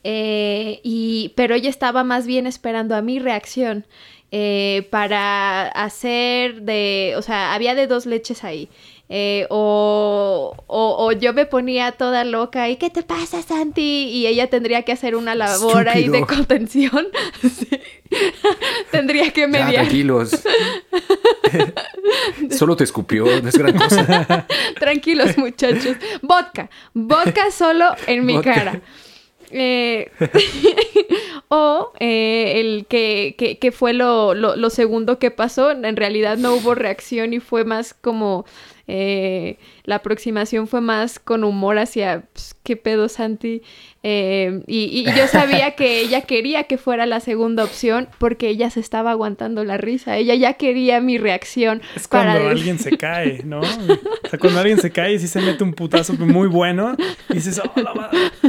[0.04, 3.86] eh, y, pero ella estaba más bien esperando a mi reacción.
[4.92, 8.70] para hacer de, o sea, había de dos leches ahí.
[9.14, 14.08] Eh, o, o, yo me ponía toda loca y ¿qué te pasa Santi?
[14.08, 17.10] Y ella tendría que hacer una labor ahí de contención.
[18.92, 19.70] tendría que mediar.
[19.70, 20.32] Ya, tranquilos.
[22.52, 24.48] solo te escupió, no es gran cosa.
[24.80, 25.98] tranquilos muchachos.
[26.22, 28.80] Vodka, vodka solo en mi cara.
[29.54, 30.10] Eh,
[31.50, 36.38] o eh, el que, que, que fue lo, lo, lo, segundo que pasó, en realidad
[36.38, 38.46] no hubo reacción y fue más como
[38.94, 43.62] eh, la aproximación fue más con humor hacia, pues, ¿qué pedo, Santi?
[44.04, 48.82] Eh, y, yo sabía que ella quería que fuera la segunda opción porque ella se
[48.82, 50.18] estaba aguantando la risa.
[50.18, 51.82] Ella ya quería mi reacción.
[51.96, 53.62] Es cuando alguien se cae, ¿no?
[53.62, 56.98] O sea, cuando alguien se cae y sí se mete un putazo muy bueno
[57.30, 57.74] y dices, oh,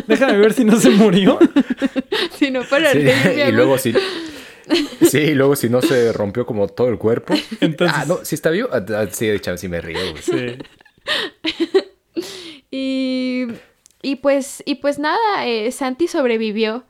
[0.08, 1.38] déjame ver si no se murió.
[2.36, 3.94] si no, para Y luego sí.
[5.08, 7.34] Sí, y luego si no se rompió como todo el cuerpo.
[7.60, 7.96] Entonces...
[7.98, 8.68] Ah, no, si está vivo.
[8.72, 9.98] Ah, ah, sí, de hecho, sí me río.
[10.20, 10.58] Sí.
[12.70, 13.46] y,
[14.02, 16.84] y, pues, y pues nada, eh, Santi sobrevivió.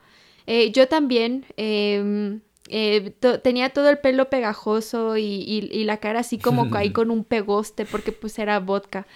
[0.47, 1.47] Eh, yo también.
[1.57, 6.91] Em, eh, tenía todo el pelo pegajoso y, y, y, la cara así como ahí
[6.93, 9.07] con un pegoste porque pues era vodka.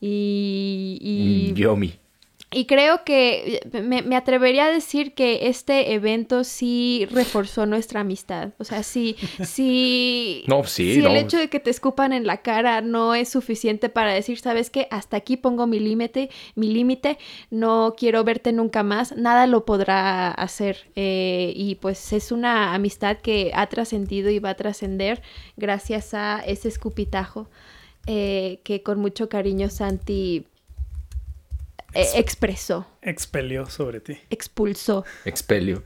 [0.00, 0.98] Y...
[1.00, 1.52] y...
[1.52, 1.98] Mm, yomi.
[2.56, 8.54] Y creo que eh, me, atrevería a decir que este evento sí reforzó nuestra amistad.
[8.58, 9.14] O sea, sí,
[9.44, 10.42] sí.
[10.46, 10.94] No, sí.
[10.94, 14.38] Si el hecho de que te escupan en la cara no es suficiente para decir,
[14.38, 14.88] ¿sabes qué?
[14.90, 17.18] Hasta aquí pongo mi límite, mi límite,
[17.50, 20.90] no quiero verte nunca más, nada lo podrá hacer.
[20.96, 25.20] Eh, y pues es una amistad que ha trascendido y va a trascender
[25.58, 27.50] gracias a ese escupitajo
[28.06, 30.46] eh, que con mucho cariño Santi
[32.02, 32.86] eh, expresó.
[33.02, 34.18] Expelió sobre ti.
[34.30, 35.04] Expulsó.
[35.24, 35.82] Expelió.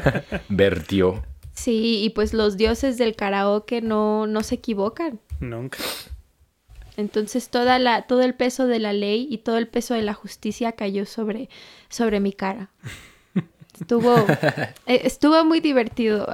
[0.48, 1.24] Vertió.
[1.52, 5.20] Sí, y pues los dioses del karaoke no, no se equivocan.
[5.40, 5.78] Nunca.
[6.96, 10.14] Entonces toda la, todo el peso de la ley y todo el peso de la
[10.14, 11.48] justicia cayó sobre,
[11.88, 12.70] sobre mi cara.
[13.80, 14.14] Estuvo,
[14.86, 16.28] eh, estuvo muy divertido.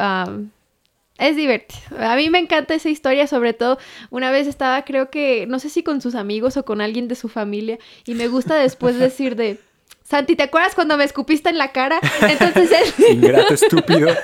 [1.21, 1.81] Es divertido.
[1.99, 3.79] A mí me encanta esa historia, sobre todo
[4.11, 7.15] una vez estaba, creo que, no sé si con sus amigos o con alguien de
[7.15, 9.59] su familia, y me gusta después decir de,
[10.03, 12.01] Santi, ¿te acuerdas cuando me escupiste en la cara?
[12.23, 13.07] Entonces él...
[13.13, 14.09] Ingrato estúpido.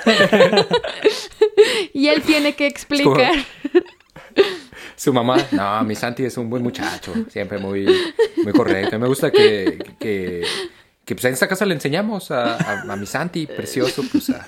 [1.93, 3.33] y él tiene que explicar.
[4.95, 7.87] Su mamá, no, mi Santi es un buen muchacho, siempre muy,
[8.43, 8.97] muy correcto.
[8.97, 10.43] Me gusta que, que
[11.07, 14.45] que pues en esta casa le enseñamos a, a, mi Santi, precioso, pues a,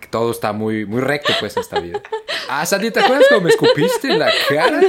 [0.00, 2.02] que todo está muy, muy recto pues en esta vida.
[2.48, 4.80] Ah, Santi, ¿te acuerdas cuando me escupiste en la cara?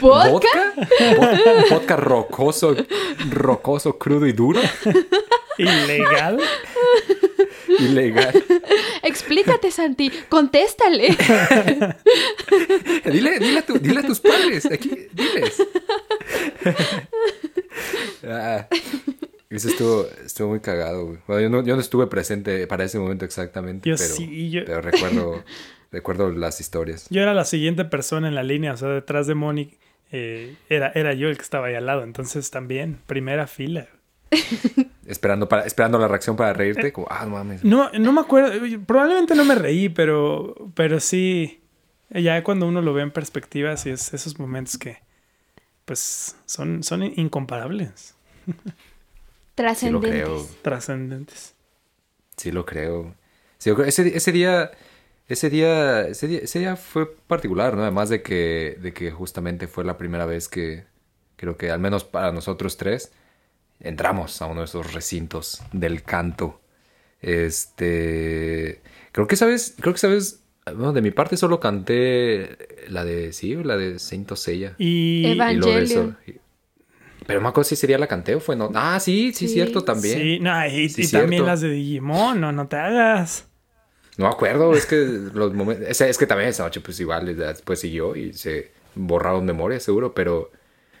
[0.00, 0.74] ¿Vodka?
[1.16, 1.64] ¿Vodka?
[1.70, 2.74] ¿Vodka rocoso,
[3.30, 4.60] rocoso, crudo y duro?
[5.58, 6.40] ¿Ilegal?
[7.78, 8.44] Ilegal.
[9.02, 10.10] Explícate, Santi.
[10.28, 11.16] Contéstale.
[13.04, 14.66] dile, dile, a dile a tus padres.
[14.66, 15.62] Aquí, diles.
[18.26, 18.66] Ah.
[19.50, 21.18] Eso estuvo, estuvo muy cagado, güey.
[21.26, 24.64] Bueno, yo no, yo no estuve presente para ese momento exactamente, pero, sí, yo...
[24.64, 25.42] pero recuerdo,
[25.90, 27.08] recuerdo las historias.
[27.10, 29.76] Yo era la siguiente persona en la línea, o sea, detrás de Moni
[30.12, 33.88] eh, era, era yo el que estaba ahí al lado, entonces también, primera fila.
[35.06, 37.64] esperando, para, esperando la reacción para reírte, como, ah, no mames.
[37.64, 38.52] No, no me acuerdo,
[38.86, 41.60] probablemente no me reí, pero, pero sí,
[42.10, 44.98] Ya cuando uno lo ve en perspectiva, sí es esos momentos que,
[45.86, 48.14] pues, son, son incomparables.
[49.60, 50.56] Trascendentes.
[50.62, 51.54] Trascendentes.
[52.36, 53.14] Sí, lo creo.
[53.58, 54.70] Sí, ese, ese día...
[55.28, 57.82] Ese día, ese día, ese día fue particular, ¿no?
[57.82, 60.86] Además de que, de que justamente fue la primera vez que,
[61.36, 63.12] creo que al menos para nosotros tres,
[63.78, 66.60] entramos a uno de esos recintos del canto.
[67.22, 68.80] Este,
[69.12, 73.54] creo que sabes, creo que sabes, bueno, de mi parte solo canté la de, sí,
[73.54, 74.74] la de Saint Seiya.
[74.78, 76.16] Y, Evangelio.
[77.30, 78.72] Pero me acuerdo si sería la canté o fue no.
[78.74, 80.18] Ah, sí, sí, cierto también.
[80.18, 83.46] Sí, no, y, también las de Digimon, no, no te hagas.
[84.16, 84.96] No me acuerdo, es que
[85.32, 86.00] los momentos.
[86.00, 90.50] Es, que también esa noche, pues igual, después siguió y se borraron memorias, seguro, pero.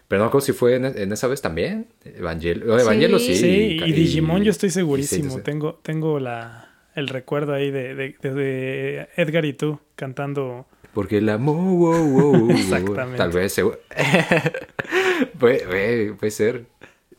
[0.06, 1.88] Pero no me acuerdo si fue en, esa vez también.
[2.04, 3.34] Evangelio, Evangelio sí.
[3.34, 5.40] Sí, y, Digimon yo estoy segurísimo.
[5.40, 10.66] tengo, tengo la, el recuerdo ahí de, de, Edgar y tú cantando.
[10.94, 12.50] Porque el amor.
[12.50, 13.16] Exactamente.
[13.16, 13.60] Tal vez.
[15.38, 16.66] puede, puede ser.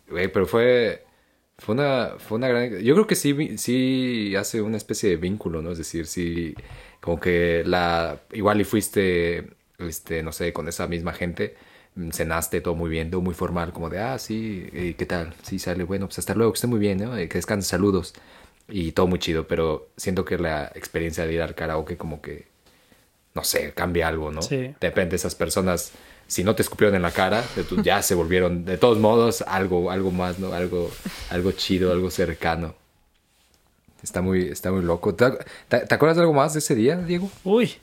[0.08, 1.06] pero fue.
[1.58, 2.80] Fue una, fue una gran...
[2.80, 5.72] Yo creo que sí, sí hace una especie de vínculo, ¿no?
[5.74, 6.56] Es decir, sí,
[7.00, 8.20] como que la...
[8.34, 11.56] Igual y fuiste, este, no sé, con esa misma gente,
[11.94, 15.36] mm, cenaste todo muy bien, todo muy formal, como de, ah, sí, ¿qué tal?
[15.44, 17.16] Sí, sale, bueno, pues hasta luego, que esté muy bien, ¿no?
[17.16, 18.16] Que descanse, saludos.
[18.68, 22.48] Y todo muy chido, pero siento que la experiencia de ir al karaoke como que,
[23.36, 24.42] no sé, cambia algo, ¿no?
[24.42, 24.74] Sí.
[24.80, 25.92] Depende de esas personas
[26.32, 27.44] si no te escupieron en la cara,
[27.84, 30.54] ya se volvieron, de todos modos, algo, algo más, ¿no?
[30.54, 30.89] Algo,
[31.30, 32.74] algo chido, algo cercano.
[34.02, 35.13] Está muy, está muy loco.
[35.13, 35.26] ¿Te,
[35.89, 37.30] acuerdas de algo más de ese día, Diego?
[37.44, 37.74] Uy,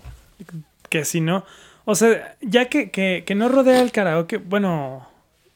[0.89, 1.45] que si no.
[1.85, 5.07] O sea, ya que, que, que no rodea el karaoke, bueno,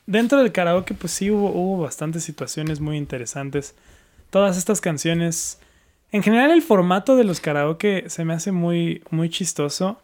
[0.05, 3.75] dentro del karaoke, pues sí hubo, hubo bastantes situaciones muy interesantes.
[4.29, 5.59] Todas estas canciones.
[6.11, 9.99] En general, el formato de los karaoke se me hace muy, muy chistoso.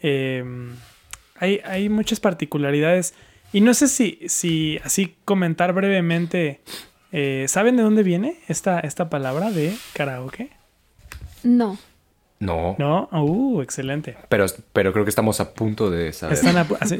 [0.00, 0.44] Eh,
[1.40, 3.14] hay, muchas particularidades.
[3.52, 6.60] Y no sé si, si así comentar brevemente,
[7.10, 10.50] eh, ¿saben de dónde viene esta, esta palabra de karaoke?
[11.42, 11.78] No.
[12.40, 12.74] No.
[12.78, 14.16] No, uh, excelente.
[14.30, 16.38] Pero, pero creo que estamos a punto de saber.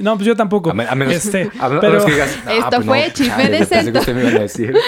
[0.00, 0.70] no, pues yo tampoco.
[0.70, 1.50] A, menos, este,
[1.80, 4.74] pero, que digas, Esto pues fue chisme de decir.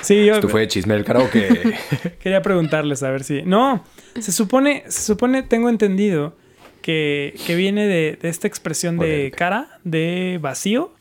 [0.00, 1.76] Sí, yo, Esto fue chisme del karaoke.
[2.20, 3.42] Quería preguntarles a ver si.
[3.42, 3.84] No,
[4.18, 6.34] se supone, se supone, tengo entendido
[6.82, 10.92] que, viene de, esta expresión de cara, de vacío.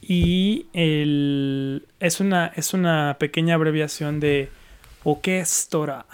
[0.00, 4.48] Y el, es, una, es una pequeña abreviación de
[5.04, 6.06] orquestora,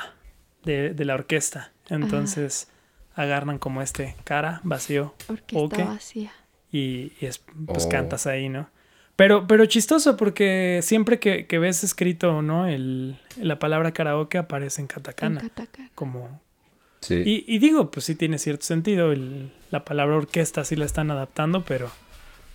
[0.64, 1.72] de, la orquesta.
[1.88, 2.68] Entonces
[3.14, 6.32] agarran como este cara, vacío, orquesta vacía.
[6.70, 7.88] Y, es, pues oh.
[7.88, 8.68] cantas ahí, ¿no?
[9.16, 12.68] Pero, pero chistoso porque siempre que, ves escrito, ¿no?
[12.68, 15.40] El, la palabra karaoke aparece en katakana.
[15.40, 15.90] En katakana.
[15.96, 16.40] Como,
[17.08, 19.14] y, digo, pues sí tiene cierto sentido.
[19.70, 21.90] la palabra orquesta sí la están adaptando, pero,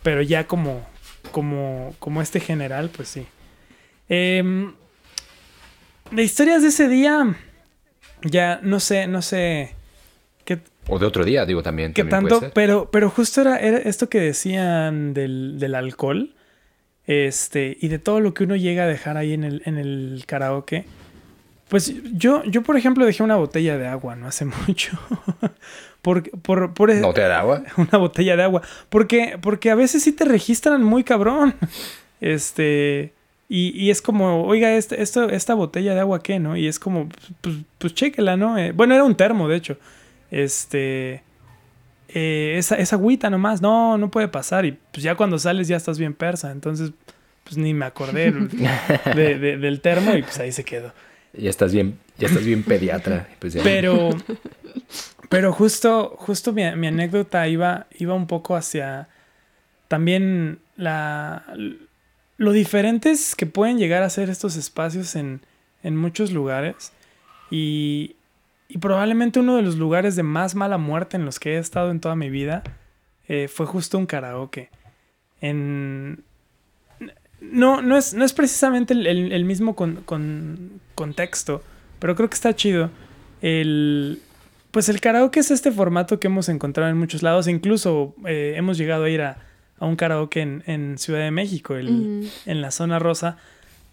[0.04, 0.86] pero ya como,
[1.32, 3.26] como, como este general, pues sí.
[4.10, 4.74] Em,
[6.12, 7.36] de historias de ese día,
[8.24, 9.76] ya no sé, no sé.
[10.46, 11.94] Qué, o de otro día, digo también.
[11.94, 16.36] Que tanto, pero, pero justo era, esto que decían del, del, alcohol.
[17.06, 20.24] Este, y de todo lo que uno llega a dejar ahí en el, en el
[20.26, 20.86] karaoke.
[21.74, 24.92] Pues yo, yo, por ejemplo, dejé una botella de agua no hace mucho.
[26.04, 27.64] por, por, por, ¿Una botella de agua?
[27.78, 28.62] Una botella de agua.
[28.90, 31.56] Porque, porque a veces sí te registran muy cabrón.
[32.22, 33.14] Este.
[33.50, 36.56] Y, y es como, oiga, este, esto, esta botella de agua, ¿qué, no?
[36.56, 37.10] Y es como,
[37.42, 38.56] pues, pues chéquela, ¿no?
[38.56, 39.78] Eh, bueno, era un termo, de hecho.
[40.30, 41.24] Este.
[42.10, 44.64] Eh, esa, esa agüita nomás, no, no puede pasar.
[44.66, 46.52] Y pues ya cuando sales ya estás bien persa.
[46.52, 46.92] Entonces,
[47.44, 48.32] pues ni me acordé
[49.16, 50.94] del termo y pues ahí se quedó.
[51.34, 53.28] Ya estás bien, ya estás bien pediatra.
[53.40, 54.10] Pues pero,
[55.30, 59.08] pero justo, justo mi, anécdota iba, iba un poco hacia
[59.88, 61.46] también la,
[62.38, 65.42] lo diferentes que pueden llegar a ser estos espacios en,
[65.84, 66.92] en muchos lugares.
[67.50, 68.16] Y,
[68.68, 71.92] y, probablemente uno de los lugares de más mala muerte en los que he estado
[71.92, 72.64] en toda mi vida
[73.28, 74.70] eh, fue justo un karaoke.
[75.42, 76.24] En,
[77.52, 81.64] no, no es, no es precisamente el, mismo con, contexto,
[82.00, 82.90] pero creo que está chido.
[83.42, 84.22] El,
[84.72, 88.78] pues el karaoke es este formato que hemos encontrado en muchos lados, incluso eh, hemos
[88.78, 89.38] llegado a ir a,
[89.80, 93.38] un karaoke en, Ciudad de México, en la zona rosa.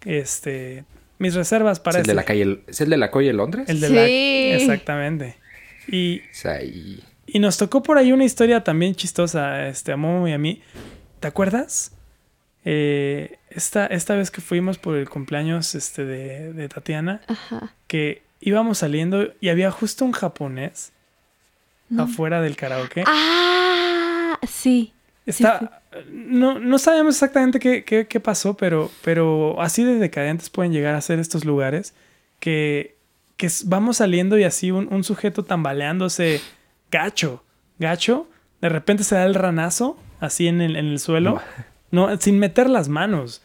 [0.05, 0.85] Este,
[1.19, 3.69] mis reservas para ¿Es el de la calle, ¿Es el de la calle Londres?
[3.69, 5.35] El de la, exactamente.
[5.87, 6.21] Y,
[7.27, 10.61] y nos tocó por ahí una historia también chistosa, este, a Momo y a mí.
[11.19, 11.91] ¿Te acuerdas?
[12.63, 17.21] Eh, esta, esta vez que fuimos por el cumpleaños este, de, Tatiana,
[17.87, 20.91] que íbamos saliendo y había justo un japonés
[21.97, 23.03] afuera del karaoke.
[23.05, 24.93] Ah, sí.
[25.25, 30.71] Está, No, no sabemos exactamente qué, qué, qué, pasó, pero, pero así de decadentes pueden
[30.71, 31.93] llegar a ser estos lugares
[32.39, 32.95] que,
[33.37, 36.41] que vamos saliendo y así un, un, sujeto tambaleándose
[36.91, 37.43] gacho,
[37.77, 38.27] gacho,
[38.61, 41.41] de repente se da el ranazo así en el, en el suelo, no.
[42.19, 43.41] sin meter las manos.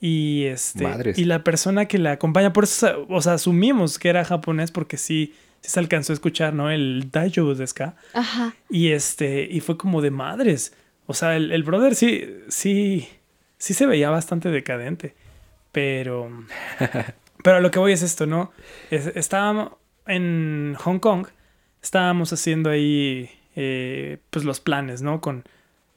[0.00, 0.86] Y este
[1.16, 4.96] y la persona que la acompaña, por eso, o sea, asumimos que era japonés porque
[4.96, 6.70] sí, sí se alcanzó a escuchar, ¿no?
[6.70, 7.96] El Daijo de Ska.
[8.14, 8.54] Ajá.
[8.70, 10.72] Y este, y fue como de madres.
[11.06, 13.08] O sea, el, el, brother sí, sí,
[13.58, 15.14] sí se veía bastante decadente.
[15.72, 16.30] Pero,
[17.44, 18.52] pero lo que voy es esto, ¿no?
[18.90, 19.72] estábamos
[20.06, 21.26] en Hong Kong,
[21.82, 25.20] estábamos haciendo ahí, eh, pues los planes, ¿no?
[25.20, 25.44] Con,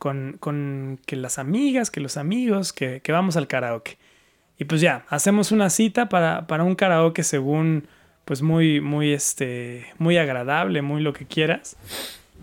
[0.04, 3.98] con, con, que las amigas, que los amigos, que, que, vamos al karaoke.
[4.60, 7.88] Y pues ya, hacemos una cita para, para un karaoke según,
[8.26, 11.78] pues muy, muy, este, muy agradable, muy lo que quieras.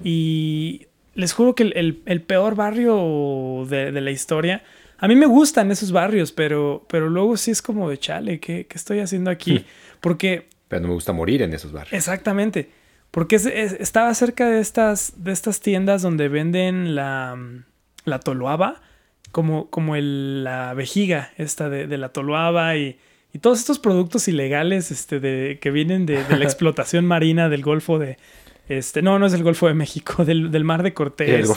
[0.02, 4.62] Y les juro que el, el, peor barrio de, de, la historia.
[4.96, 8.64] A mí me gustan esos barrios, pero, pero luego sí es como de chale, ¿qué,
[8.64, 9.66] qué estoy haciendo aquí?
[10.00, 10.48] Porque.
[10.66, 11.92] Pero no me gusta morir en esos barrios.
[11.92, 12.70] Exactamente.
[13.10, 17.36] Porque es, es, estaba cerca de estas, de estas tiendas donde venden la,
[18.04, 18.80] la toluaba,
[19.32, 22.98] como, como el, la vejiga esta de, de la toluaba y,
[23.32, 27.62] y, todos estos productos ilegales este, de, que vienen de, de la explotación marina del
[27.62, 28.16] Golfo de,
[28.70, 31.52] este, no, no es el Golfo de México, del, del Mar de Cortés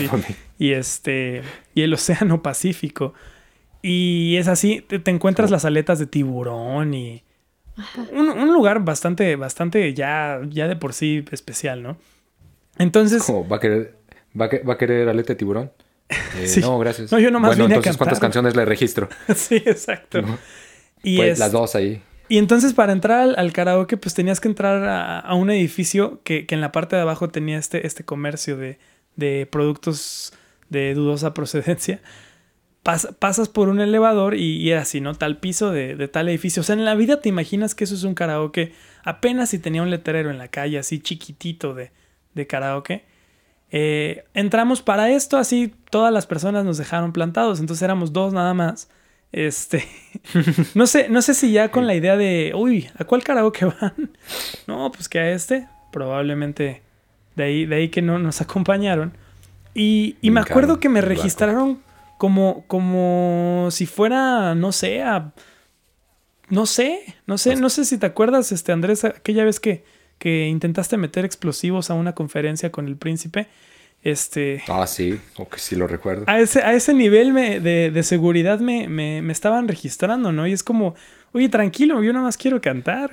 [0.57, 1.43] y, y, este,
[1.75, 3.13] y el Océano Pacífico.
[3.83, 7.23] Y es así, te, te encuentras las aletas de tiburón y
[8.11, 11.97] un, un, lugar bastante, bastante ya, ya de por sí especial, ¿no?
[12.77, 13.23] Entonces...
[13.23, 13.47] ¿Cómo?
[13.47, 13.95] ¿Va a querer,
[14.39, 15.71] va a, va a querer aleta de tiburón?
[16.37, 16.61] Eh, sí.
[16.61, 17.11] No, gracias.
[17.11, 19.09] No, yo nomás bueno, vine entonces, ¿cuántas canciones le registro?
[19.35, 20.21] sí, exacto.
[20.21, 20.37] No.
[21.01, 21.39] Y pues, es...
[21.39, 22.01] las dos ahí.
[22.29, 26.21] Y entonces para entrar al, al, karaoke, pues tenías que entrar a, a un edificio
[26.23, 28.79] que, que, en la parte de abajo tenía este, este comercio de,
[29.15, 30.33] de productos
[30.69, 32.01] de dudosa procedencia.
[32.83, 35.15] Pas, pasas por un elevador y, y, era así, ¿no?
[35.15, 36.61] Tal piso de, de, tal edificio.
[36.61, 38.73] O sea, en la vida te imaginas que eso es un karaoke.
[39.03, 41.91] Apenas si tenía un letrero en la calle, así chiquitito de,
[42.33, 43.05] de karaoke.
[43.75, 47.59] Eh, entramos para esto, así todas las personas nos dejaron plantados.
[47.59, 48.89] Entonces éramos dos nada más.
[49.31, 49.87] Este,
[50.75, 54.11] no sé, no sé si ya con la idea de, uy, ¿a cuál karaoke van?
[54.67, 56.83] No, pues que a este, probablemente
[57.35, 59.13] de ahí, de ahí que no nos acompañaron.
[59.73, 61.79] Y, y me acuerdo que me registraron
[62.17, 65.33] como, como si fuera, no sé, a,
[66.49, 69.83] no sé, no sé, no sé si te acuerdas, este Andrés, aquella vez que,
[70.19, 73.47] que intentaste meter explosivos a una conferencia con el príncipe.
[74.03, 76.25] Este, ah, sí, o que sí lo recuerdo.
[76.27, 80.45] A ese, a ese nivel me, de, de, seguridad me, me, me, estaban registrando, ¿no?
[80.45, 80.93] Y es como,
[81.31, 83.11] oye, tranquilo, yo nada más quiero cantar.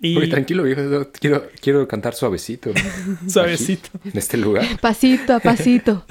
[0.00, 0.16] Y...
[0.16, 2.70] Oye, tranquilo, viejo, quiero, quiero cantar suavecito.
[3.28, 3.90] suavecito.
[3.98, 4.64] Aquí, en este lugar.
[4.80, 6.04] Pasito a pasito.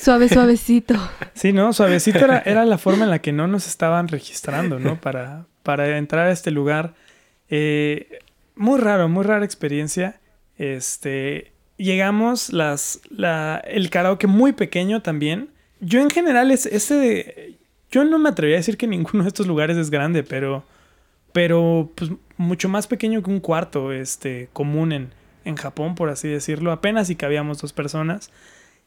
[0.00, 0.94] Suave, suavecito.
[1.34, 1.72] Sí, ¿no?
[1.72, 5.00] Suavecito era, era la forma en la que no nos estaban registrando, ¿no?
[5.00, 6.94] Para, para entrar a este lugar.
[7.50, 8.20] Eh,
[8.54, 10.20] muy raro, muy rara experiencia.
[10.56, 15.50] Este llegamos las, la, el karaoke muy pequeño también.
[15.80, 17.58] Yo en general es ese de,
[17.90, 20.64] yo no me atrevería a decir que ninguno de estos lugares es grande, pero
[21.34, 25.10] pero pues mucho más pequeño que un cuarto este común en,
[25.44, 26.70] en Japón, por así decirlo.
[26.70, 28.30] Apenas si cabíamos dos personas.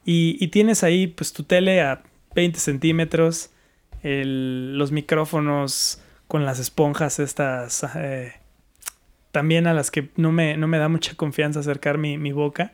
[0.06, 2.02] Y, y tienes ahí pues tu tele a
[2.34, 3.50] 20 centímetros,
[4.02, 8.32] el, los micrófonos con las esponjas estas eh,
[9.30, 12.72] también a las que no me, no me da mucha confianza acercar mi, mi boca.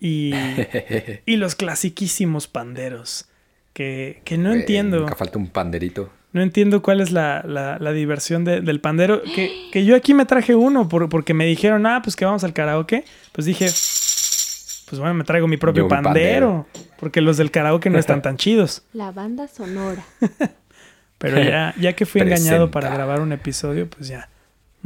[0.00, 0.32] Y,
[1.26, 3.28] y, los clasiquísimos panderos.
[3.74, 5.00] Que, que no entiendo.
[5.00, 6.10] Nunca falta un panderito.
[6.36, 9.22] No entiendo cuál es la, la, la diversión de, del pandero.
[9.22, 12.44] Que, que, yo aquí me traje uno por, porque me dijeron, ah, pues que vamos
[12.44, 13.06] al karaoke.
[13.32, 17.98] Pues dije, pues bueno, me traigo mi propio pandero, pandero, Porque los del karaoke no
[17.98, 18.82] están tan chidos.
[18.92, 20.04] La banda sonora.
[21.16, 24.28] Pero ya, ya que fui engañado para grabar un episodio, pues ya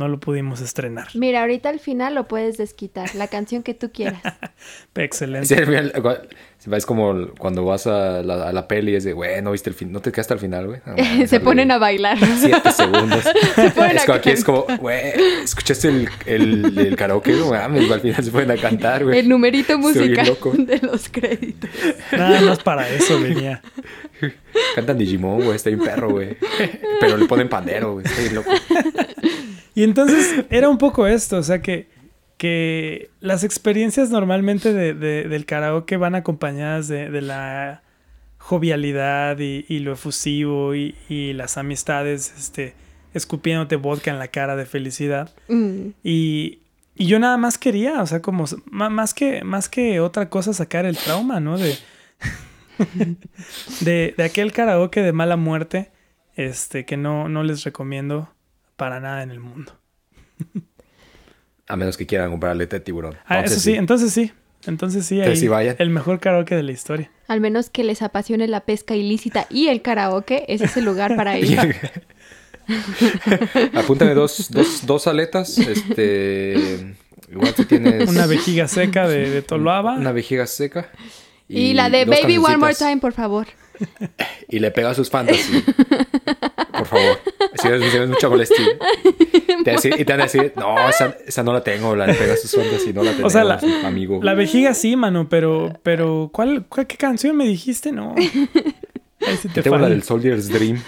[0.01, 1.09] no lo pudimos estrenar.
[1.15, 4.23] Mira, ahorita al final lo puedes desquitar, la canción que tú quieras.
[4.95, 5.47] Excelente.
[5.47, 9.69] Sí, es como cuando vas a la, a la peli es de, güey, no viste
[9.69, 10.81] el fin, no te quedaste al final, güey.
[10.87, 12.19] No, Se ponen a bailar.
[12.39, 13.25] Siete segundos.
[13.57, 15.13] es como aquí es como, güey,
[15.45, 17.33] ¿escuchaste el, el, el karaoke?
[17.33, 19.19] No mames, al final se ponen a cantar, güey.
[19.19, 21.71] El numerito musical de los créditos.
[22.13, 23.61] Nada más para eso venía.
[24.75, 26.37] Cantan Digimon, güey, está bien perro, güey.
[27.01, 28.51] Pero le ponen pandero, güey, está bien loco.
[29.81, 31.89] Y entonces era un poco esto, o sea que,
[32.37, 37.83] que las experiencias normalmente de, de, del karaoke van acompañadas de, de la
[38.37, 42.75] jovialidad y, y lo efusivo y, y, las amistades este,
[43.15, 45.31] escupiéndote vodka en la cara de felicidad.
[45.49, 45.93] Mm.
[46.05, 46.59] Y,
[46.95, 50.85] y yo nada más quería, o sea, como más que, más que otra cosa sacar
[50.85, 51.57] el trauma, ¿no?
[51.57, 51.75] De,
[53.81, 55.91] de, de, aquel karaoke de mala muerte,
[56.37, 58.29] este, que no, no les recomiendo
[58.81, 59.75] para nada en el mundo.
[61.69, 63.15] A menos que quieran comprar aleta de tiburón.
[63.27, 64.33] Ah, eso sí, entonces sí.
[64.67, 67.11] Entonces sí, ahí, el mejor karaoke de la historia.
[67.29, 71.15] Al menos que les apasione la pesca ilícita y el karaoke, ese es el lugar
[71.15, 71.59] para ir.
[73.75, 75.59] Apúntame dos, dos, dos aletas.
[75.59, 76.97] Este.
[77.31, 78.09] Igual tú tienes.
[78.09, 79.95] Una vejiga seca de, de Toloaba.
[79.95, 80.91] Una vejiga seca.
[81.49, 83.47] Y, la de Baby One More Time, por favor.
[84.49, 85.65] Y le pega sus fantasy.
[86.81, 87.19] Por favor.
[87.61, 88.65] Si ves, mucha molestia.
[89.99, 92.93] y te van a decir, no, esa, esa, no la tengo, la de sus fantasy,
[92.93, 93.27] no la tengo.
[93.27, 94.21] O sea, la, amigo.
[94.23, 97.93] la vejiga sí, mano, pero, pero ¿cuál, cuál, ¿qué canción me dijiste?
[97.93, 98.15] No.
[99.63, 100.83] Tengo la del Soldier's Dream.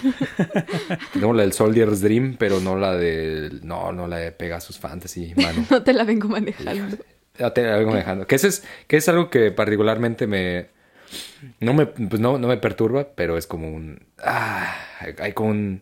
[1.13, 3.59] Tengo la del Soldier's Dream, pero no la de.
[3.61, 5.65] No, no la de Pegasus Fantasy, mano.
[5.69, 6.97] no te la vengo manejando.
[7.37, 8.25] Ya te la vengo manejando.
[8.25, 10.67] Que, ese es, que es algo que particularmente me.
[11.59, 14.05] No me, pues no, no me perturba, pero es como un.
[14.19, 14.75] Ah,
[15.19, 15.81] hay como un,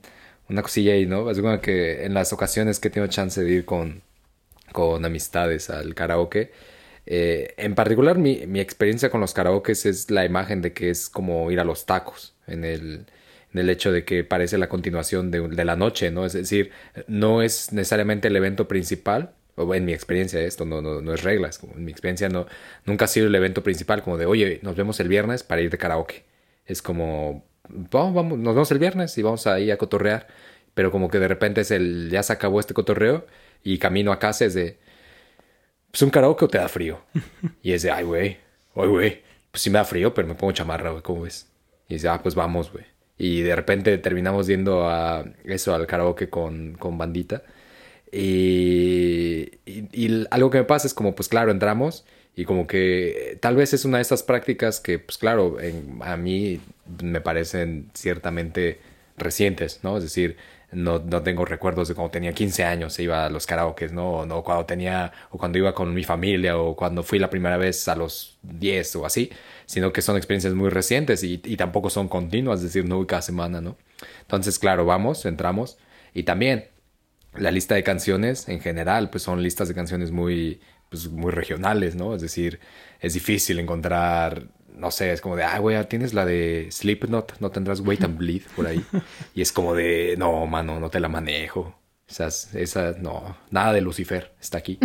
[0.49, 1.29] una cosilla ahí, ¿no?
[1.29, 4.01] Es como que en las ocasiones que tengo chance de ir con,
[4.71, 6.51] con amistades al karaoke
[7.05, 11.09] eh, en particular, mi, mi, experiencia con los karaokes es la imagen de que es
[11.09, 13.05] como ir a los tacos, en el,
[13.53, 16.25] en el hecho de que parece la continuación de, de, la noche, ¿no?
[16.25, 16.71] Es decir,
[17.07, 21.23] no es necesariamente el evento principal, o en mi experiencia esto no, no, no es
[21.23, 22.47] reglas, como en mi experiencia no,
[22.85, 25.69] nunca ha sido el evento principal, como de, oye, nos vemos el viernes para ir
[25.69, 26.25] de karaoke.
[26.65, 30.27] Es como, vamos, vamos, nos vemos el viernes y vamos ahí a cotorrear,
[30.73, 33.25] pero como que de repente es el, ya se acabó este cotorreo
[33.63, 34.79] y camino a casa es de
[35.91, 37.01] pues un karaoke o te da frío.
[37.61, 38.37] Y es de, ay, güey,
[38.75, 39.21] ay, güey,
[39.51, 41.47] pues sí me da frío, pero me pongo chamarra, güey, ¿cómo ves?
[41.87, 42.85] Y dice, ah, pues vamos, güey.
[43.17, 47.43] Y de repente terminamos yendo a eso, al karaoke con, con bandita.
[48.11, 49.51] Y,
[50.31, 52.05] algo que me pasa es como, pues claro, entramos
[52.35, 55.57] y como que tal vez es una de estas prácticas que, pues claro,
[56.01, 56.59] a mí
[57.03, 58.79] me parecen ciertamente
[59.17, 59.97] recientes, ¿no?
[59.97, 60.37] Es decir,
[60.71, 64.11] no, no, tengo recuerdos de cuando tenía 15 años se iba a los karaokes, ¿no?
[64.11, 67.57] O, no cuando tenía, o cuando iba con mi familia, o cuando fui la primera
[67.57, 69.29] vez a los 10 o así,
[69.65, 73.05] sino que son experiencias muy recientes y, y tampoco son continuas, es decir, no voy
[73.05, 73.77] cada semana, ¿no?
[74.21, 75.77] Entonces, claro, vamos, entramos,
[76.13, 76.69] y también
[77.35, 81.95] la lista de canciones en general, pues son listas de canciones muy, pues, muy regionales,
[81.95, 82.15] ¿no?
[82.15, 82.59] Es decir,
[82.99, 87.51] es difícil encontrar no sé, es como de, ah, güey, tienes la de Slipknot, no
[87.51, 88.83] tendrás Wait and Bleed por ahí.
[89.35, 91.75] Y es como de, no, mano, no te la manejo.
[92.09, 94.79] Esas, esa, no, nada de Lucifer está aquí.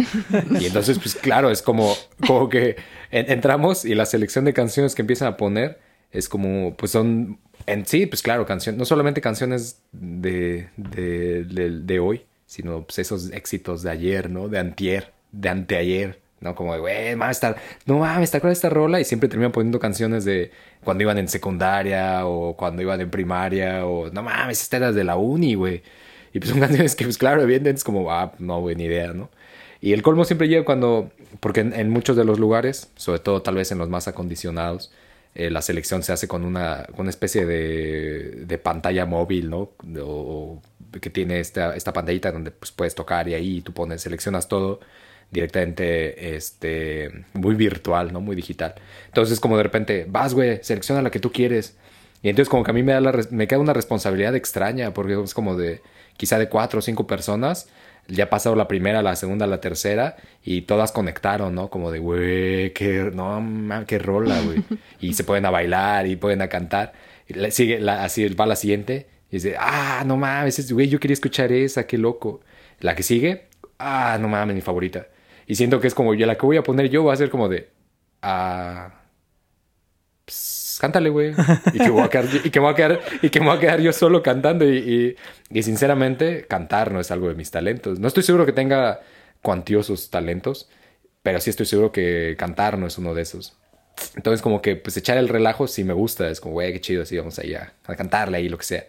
[0.61, 2.77] Y entonces, pues claro, es como, como que
[3.11, 5.81] entramos y la selección de canciones que empiezan a poner
[6.13, 11.71] es como, pues son, en sí, pues claro, canciones, no solamente canciones de, de, de,
[11.81, 14.49] de hoy, sino pues esos éxitos de ayer, ¿no?
[14.49, 16.55] De antier, de anteayer ¿no?
[16.55, 19.01] Como de, güey, mames, estar, no mames, ¿te acuerdas de esta rola?
[19.01, 20.51] Y siempre terminan poniendo canciones de
[20.85, 25.05] cuando iban en secundaria o cuando iban en primaria o, no mames, esta era de
[25.05, 25.83] la uni, güey.
[26.33, 29.13] Y pues son canciones que, pues claro, evidentemente es como, ah, no, güey, ni idea,
[29.13, 29.31] ¿no?
[29.81, 33.57] Y el colmo siempre llega cuando, porque en, muchos de los lugares, sobre todo tal
[33.57, 34.91] vez en los más acondicionados,
[35.35, 39.71] eh, la selección se hace con una, una especie de, de pantalla móvil, ¿no?
[40.01, 40.63] O,
[41.01, 44.81] que tiene esta, esta pantallita donde pues, puedes tocar y ahí tú pones, seleccionas todo
[45.31, 48.21] directamente este, muy virtual, ¿no?
[48.21, 48.75] Muy digital.
[49.07, 51.77] Entonces, como de repente, vas, güey, selecciona la que tú quieres.
[52.23, 55.21] Y entonces como que a mí me, da la, me queda una responsabilidad extraña, porque
[55.23, 55.83] es como de,
[56.17, 57.69] quizá de cuatro o cinco personas,
[58.09, 61.71] ya ha pasado la primera, la segunda, la tercera, y todas conectaron, ¿no?
[61.71, 64.63] Como de, güey, qué, no, man, qué rola, güey.
[65.01, 66.93] y se pueden a bailar y pueden a cantar.
[67.29, 69.07] Y sigue, la, así va la siguiente,
[69.37, 72.41] y dice, ah, no mames, güey, yo quería escuchar esa, qué loco.
[72.81, 75.09] La que sigue, ah, no mames, mi favorita.
[75.47, 77.31] Y siento que es como, ya la que voy a poner yo va a ser
[77.31, 77.69] como de,
[78.23, 79.03] ah,
[80.81, 81.35] cántale, güey.
[81.73, 83.81] Y que, voy a quedar, y, que voy a quedar, y que voy a quedar
[83.81, 84.65] yo solo cantando.
[84.65, 85.17] Y,
[85.51, 87.99] y, sinceramente, cantar no es algo de mis talentos.
[88.01, 89.01] No estoy seguro que tenga
[89.43, 90.69] cuantiosos talentos,
[91.23, 93.57] pero sí estoy seguro que cantar no es uno de esos.
[94.15, 96.29] Entonces, como que, pues, echar el relajo sí me gusta.
[96.29, 98.87] Es como, güey, qué chido, así vamos ahí a, a cantarle ahí, lo que sea.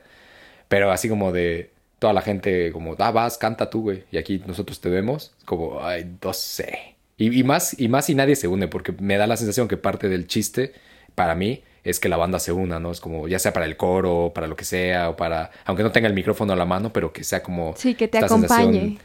[0.68, 4.04] Pero así como de, toda la gente como, ah, vas, canta tú, güey.
[4.12, 6.96] Y aquí nosotros te vemos, como, ay, no sé.
[7.18, 10.08] Y, más, y más si nadie se une, porque me da la sensación que parte
[10.08, 10.74] del chiste,
[11.16, 12.92] para mí, es que la banda se una, ¿no?
[12.92, 15.92] Es como, ya sea para el coro, para lo que sea, o para, aunque no
[15.92, 17.74] tenga el micrófono a la mano, pero que sea como...
[17.76, 19.00] Sí, que te acompañe.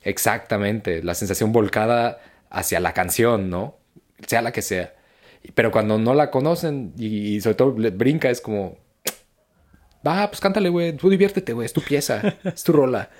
[0.00, 3.76] Exactamente, la sensación volcada hacia la canción, ¿no?
[4.26, 4.94] Sea la que sea.
[5.54, 8.78] Pero cuando no la conocen y, y sobre todo brinca, es como,
[10.06, 10.92] Va, pues cántale, güey.
[10.96, 11.66] Tú diviértete, güey.
[11.66, 12.36] Es tu pieza.
[12.44, 13.10] es tu rola.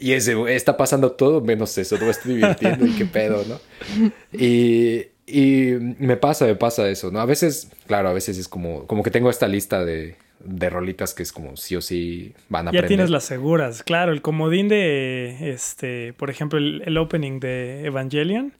[0.00, 3.60] Y ese, está pasando todo menos eso, no me estoy divirtiendo y qué pedo, ¿no?
[4.32, 7.20] Y, y me pasa, me pasa eso, ¿no?
[7.20, 11.14] A veces, claro, a veces es como, como que tengo esta lista de, de rolitas
[11.14, 14.68] que es como sí o sí van a Ya tienes las seguras, claro, el comodín
[14.68, 18.52] de, este, por ejemplo, el, opening de Evangelion.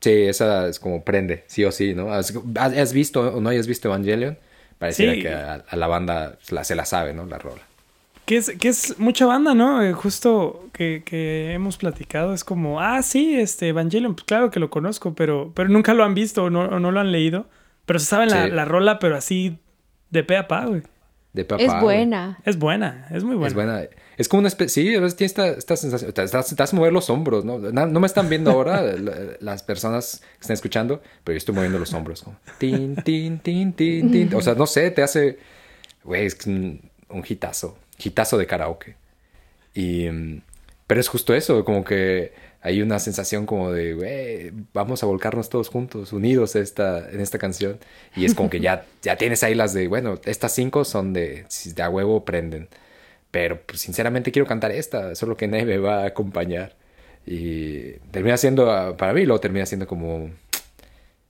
[0.00, 2.12] Sí, esa es como prende, sí o sí, ¿no?
[2.12, 4.36] ¿Has, has visto o no hayas visto Evangelion?
[4.82, 7.24] Pareciera que a, la banda se la sabe, ¿no?
[7.24, 7.60] La rola.
[8.24, 9.80] Que es, que es mucha banda, ¿no?
[9.80, 14.58] Eh, justo que, que, hemos platicado, es como, ah, sí, este Evangelion, pues claro que
[14.58, 17.46] lo conozco, pero, pero nunca lo han visto o no, no lo han leído.
[17.86, 19.56] Pero se saben la, la, rola, pero así
[20.10, 20.82] de pe a pa, güey.
[21.32, 22.40] De pe a Es buena.
[22.44, 23.46] Es buena, es muy buena.
[23.46, 23.82] Es buena.
[24.16, 27.44] Es como una especie, sí, a veces tiene esta, sensación, te, estás, mover los hombros,
[27.44, 27.58] ¿no?
[27.58, 28.82] No, me están viendo ahora
[29.40, 33.72] las personas que están escuchando, pero yo estoy moviendo los hombros, como, tin, tin, tin,
[33.72, 34.34] tin, tin.
[34.34, 35.38] O sea, no sé, te hace,
[36.04, 38.96] güey, es un, un hitazo hitazo de karaoke.
[39.74, 40.42] Y, mm,
[40.86, 45.48] pero es justo eso, como que hay una sensación como de, güey, vamos a volcarnos
[45.48, 47.78] todos juntos, unidos esta, en esta canción.
[48.14, 51.44] Y es como que ya, ya tienes ahí las de, bueno, estas cinco son de,
[51.48, 52.68] si de a huevo prenden.
[53.32, 56.76] Pero pues, sinceramente quiero cantar esta, solo que nadie me va a acompañar.
[57.26, 60.30] Y termina siendo, ah, para mí, lo termina siendo como,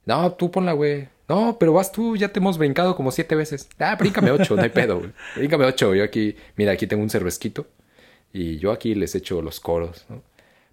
[0.05, 1.07] no, tú ponla, güey.
[1.29, 3.69] No, pero vas tú, ya te hemos brincado como siete veces.
[3.79, 5.11] Ah, bríncame ocho, no hay pedo, güey.
[5.35, 5.95] Bríncame ocho.
[5.95, 7.67] Yo aquí, mira, aquí tengo un cervesquito.
[8.33, 10.21] Y yo aquí les echo los coros, ¿no?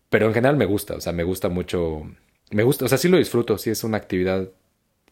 [0.09, 2.03] Pero en general me gusta, o sea, me gusta mucho.
[2.51, 4.49] Me gusta, o sea, sí lo disfruto, sí es una actividad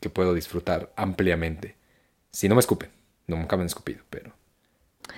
[0.01, 1.77] que puedo disfrutar ampliamente.
[2.33, 2.91] Si no me escupen,
[3.27, 4.33] nunca me han escupido, pero.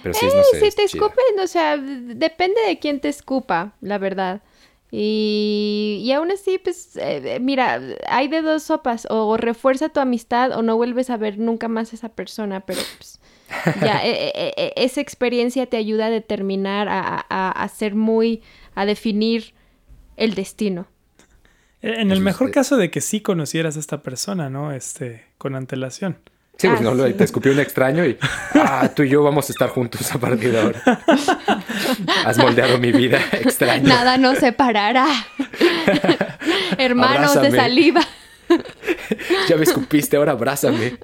[0.03, 3.99] Pero sí, no sé, si te escupen, o sea, depende de quién te escupa, la
[3.99, 4.43] verdad.
[4.91, 10.53] Y, y aún así, pues, eh, mira, hay de dos sopas, o refuerza tu amistad
[10.53, 13.21] o no vuelves a ver nunca más a esa persona, pero pues
[13.81, 18.43] ya, e, e, e, esa experiencia te ayuda a determinar, a, a, a ser muy,
[18.75, 19.55] a definir
[20.17, 20.87] el destino.
[21.83, 24.73] En el mejor caso de que sí conocieras a esta persona, ¿no?
[24.73, 26.19] Este, con antelación.
[26.61, 28.19] Sí, pues no, te escupió un extraño y
[28.53, 30.83] ah, tú y yo vamos a estar juntos a partir de ahora.
[32.27, 33.89] Has moldeado mi vida extraño.
[33.89, 35.07] Nada nos separará.
[36.77, 38.03] Hermanos de saliva.
[39.49, 40.99] ya me escupiste, ahora abrázame.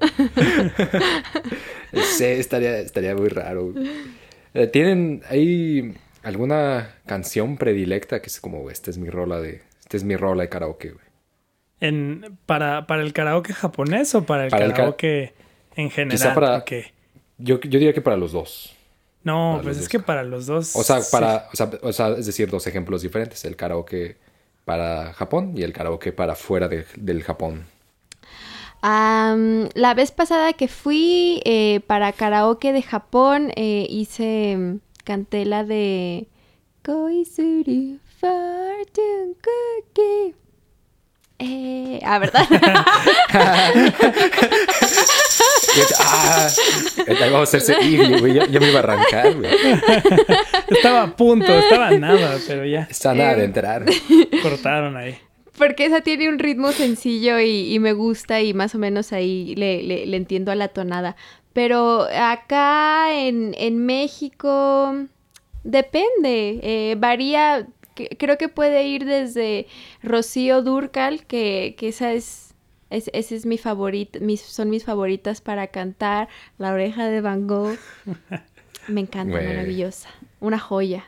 [2.15, 3.73] sí, estaría, estaría muy raro.
[4.53, 9.97] Eh, ¿Tienen ahí alguna canción predilecta que es como, esta es mi rola de, esta
[9.97, 11.07] es mi rola de karaoke, güey?
[11.79, 15.33] En, para, ¿Para el karaoke japonés o para el karaoke
[15.77, 16.33] en general.
[16.33, 16.65] para.
[17.37, 18.75] Yo, yo diría que para los dos.
[19.23, 20.75] No, pues es que para los dos.
[20.75, 21.47] O sea, para.
[21.81, 24.17] O, sea, es decir, dos ejemplos diferentes: el karaoke
[24.65, 27.67] para Japón y el karaoke para fuera del Japón.
[28.81, 34.79] la vez pasada que fui eh, para karaoke de Japón, eh, hice.
[35.03, 36.27] Canté la de.
[36.83, 40.35] Koizuru Fortune Cookie.
[41.39, 42.47] Eh, ah, ¿verdad?
[45.99, 46.49] ah,
[47.19, 47.75] vamos a hacerse
[48.19, 48.33] güey.
[48.33, 49.49] Ya, me iba a arrancar, güey.
[50.69, 52.87] Estaba a punto, estaba nada, pero ya.
[52.89, 53.85] Está nada de entrar.
[54.41, 55.17] Cortaron ahí.
[55.57, 59.81] Porque esa tiene un ritmo sencillo y, me gusta y más o menos ahí le,
[59.83, 61.15] le, entiendo a la tonada.
[61.53, 64.95] Pero acá en, en México
[65.63, 67.67] depende, eh, varía
[68.17, 69.67] creo que puede ir desde
[70.03, 72.46] Rocío Durcal, que, que esa es,
[72.89, 76.27] es, ese es mi favorita, mis, son mis favoritas para cantar,
[76.57, 77.77] La oreja de Van Gogh.
[78.87, 80.09] Me encanta, maravillosa.
[80.39, 81.05] Una joya.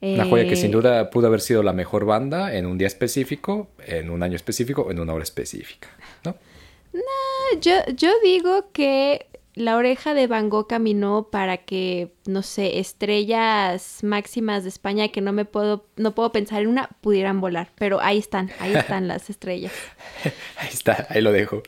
[0.00, 2.86] Una joya que sin eh, duda pudo haber sido la mejor banda en un día
[2.86, 5.88] específico, en un año específico, en una hora específica,
[6.24, 6.36] ¿no?
[7.60, 14.00] yo, yo digo que la oreja de Van Gogh caminó para que, no sé, estrellas
[14.02, 17.70] máximas de España que no me puedo, no puedo pensar en una, pudieran volar.
[17.76, 19.72] Pero ahí están, ahí están las estrellas.
[20.56, 21.62] Ahí está, ahí lo dejo.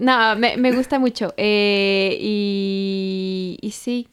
[0.00, 1.34] No, me, me gusta mucho.
[1.36, 4.08] Eh, y, y sí,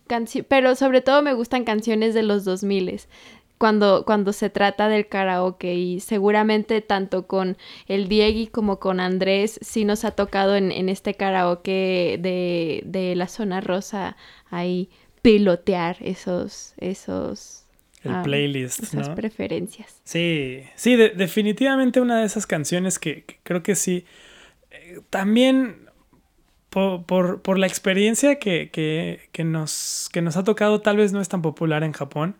[0.48, 3.02] pero sobre todo me gustan canciones de los 2000
[3.64, 7.56] cuando, cuando se trata del karaoke y seguramente tanto con
[7.88, 13.16] el Diegui como con Andrés sí nos ha tocado en, en este karaoke de, de,
[13.16, 14.18] la zona rosa
[14.50, 14.90] ahí
[15.22, 17.64] pilotear esos, esos
[18.04, 18.84] el playlist.
[18.84, 20.02] Esas preferencias.
[20.04, 24.04] Sí, sí, definitivamente una de esas canciones que, creo que sí.
[24.72, 25.88] Eh, también
[26.70, 31.14] por, por, por la experiencia que, que, que, nos, que nos ha tocado, tal vez
[31.14, 32.36] no es tan popular en Japón.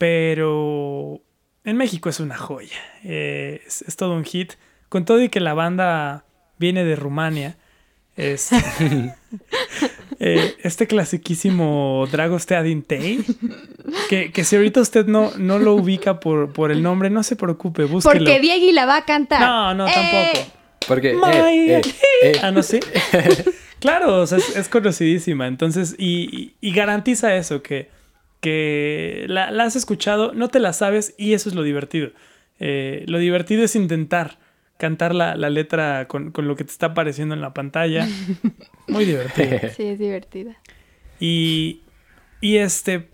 [0.00, 1.20] Pero
[1.62, 2.78] en México es una joya.
[3.04, 4.54] Eh, es, todo un hit.
[4.88, 6.24] Con todo y que la banda
[6.58, 7.58] viene de Rumania.
[8.16, 8.56] este,
[10.20, 13.22] eh, este clasiquísimo Dragos Teadin Tei.
[14.08, 17.36] Que, que si ahorita usted no, no lo ubica por, por el nombre, no se
[17.36, 18.24] preocupe, búsquelo.
[18.24, 19.42] Porque Diegui la va a cantar.
[19.42, 19.92] No, no, ¡Eh!
[19.94, 20.52] tampoco.
[20.88, 21.10] Porque...
[21.10, 21.82] eh, eh,
[22.22, 22.80] eh, Ah, no sé.
[23.80, 25.46] claro, o sea, es, es conocidísima.
[25.46, 27.90] Entonces, y, y- y garantiza eso, que,
[28.40, 32.10] que la, la has escuchado, no te la sabes y eso es lo divertido.
[32.58, 34.38] Eh, lo divertido es intentar
[34.78, 38.06] cantar la, la letra con, con lo que te está apareciendo en la pantalla.
[38.88, 39.58] Muy divertido.
[39.76, 40.56] Sí, es divertida.
[41.18, 41.82] Y,
[42.40, 43.08] y este,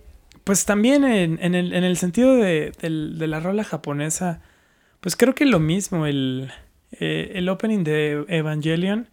[0.45, 4.41] pues también en, en el, en el sentido de, del- de la rola japonesa,
[5.01, 6.51] pues creo que lo mismo, el,
[7.01, 9.09] eh, el opening de Evangelion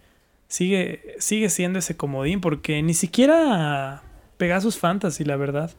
[0.47, 4.03] sigue, sigue siendo ese comodín, porque ni siquiera
[4.37, 5.71] Pegasus Fantasy, la verdad.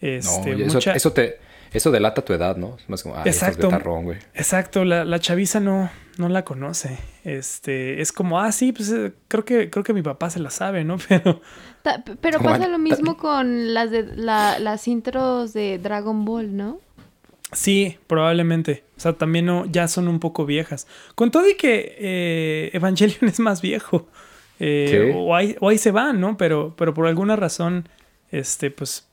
[0.00, 1.38] Este, eso, mucha- eso te...
[1.70, 2.76] Eso delata tu edad, ¿no?
[2.78, 3.66] Es más como, ah, Exacto.
[3.66, 3.66] Exacto.
[3.68, 4.18] betarrón, güey.
[4.32, 6.96] Exacto, la, la chaviza no, no la conoce.
[7.24, 10.48] Este, es como, ah, sí, pues eh, creo que, creo que mi papá se la
[10.48, 10.96] sabe, ¿no?
[11.08, 11.42] Pero
[11.82, 16.80] Ta- Pero pasa lo mismo con las de la- las intros de Dragon Ball, ¿no?
[17.52, 18.84] Sí, probablemente.
[18.96, 20.86] O sea, también no, ya son un poco viejas.
[21.14, 24.08] Con todo y que eh, Evangelion es más viejo.
[24.58, 26.36] Eh, o, ahí, o ahí se van, ¿no?
[26.38, 27.88] Pero, pero por alguna razón,
[28.30, 29.06] este, pues,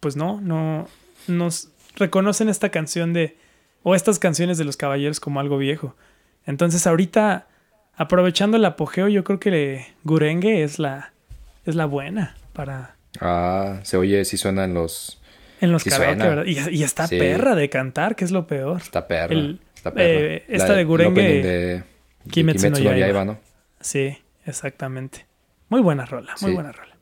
[0.00, 0.88] pues, no, no
[1.28, 3.36] nos reconocen esta canción de,
[3.82, 5.94] o estas canciones de los caballeros como algo viejo.
[6.46, 7.46] Entonces ahorita,
[7.96, 11.12] aprovechando el apogeo, yo creo que Gurenge es la,
[11.64, 15.20] es la buena para, Ah, se oye, sí suena en los...
[15.60, 16.22] en los Sí karaoke.
[16.22, 16.44] ¿verdad?
[16.44, 17.18] Y, y está Sí.
[17.18, 18.80] perra de cantar, que es lo peor.
[18.82, 19.32] Está perra.
[19.32, 20.04] El- está perra.
[20.08, 21.82] eh, esta La- de opening de, de
[22.30, 23.24] Kimetsu no Yaiba.
[23.24, 23.38] ¿no?
[23.80, 25.24] Sí, exactamente.
[25.68, 26.95] Muy buena rola, muy buena rola.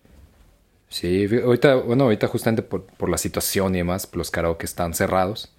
[0.94, 5.52] Sí, ahorita, bueno, ahorita justamente por, por la situación y demás, los karaoke están cerrados.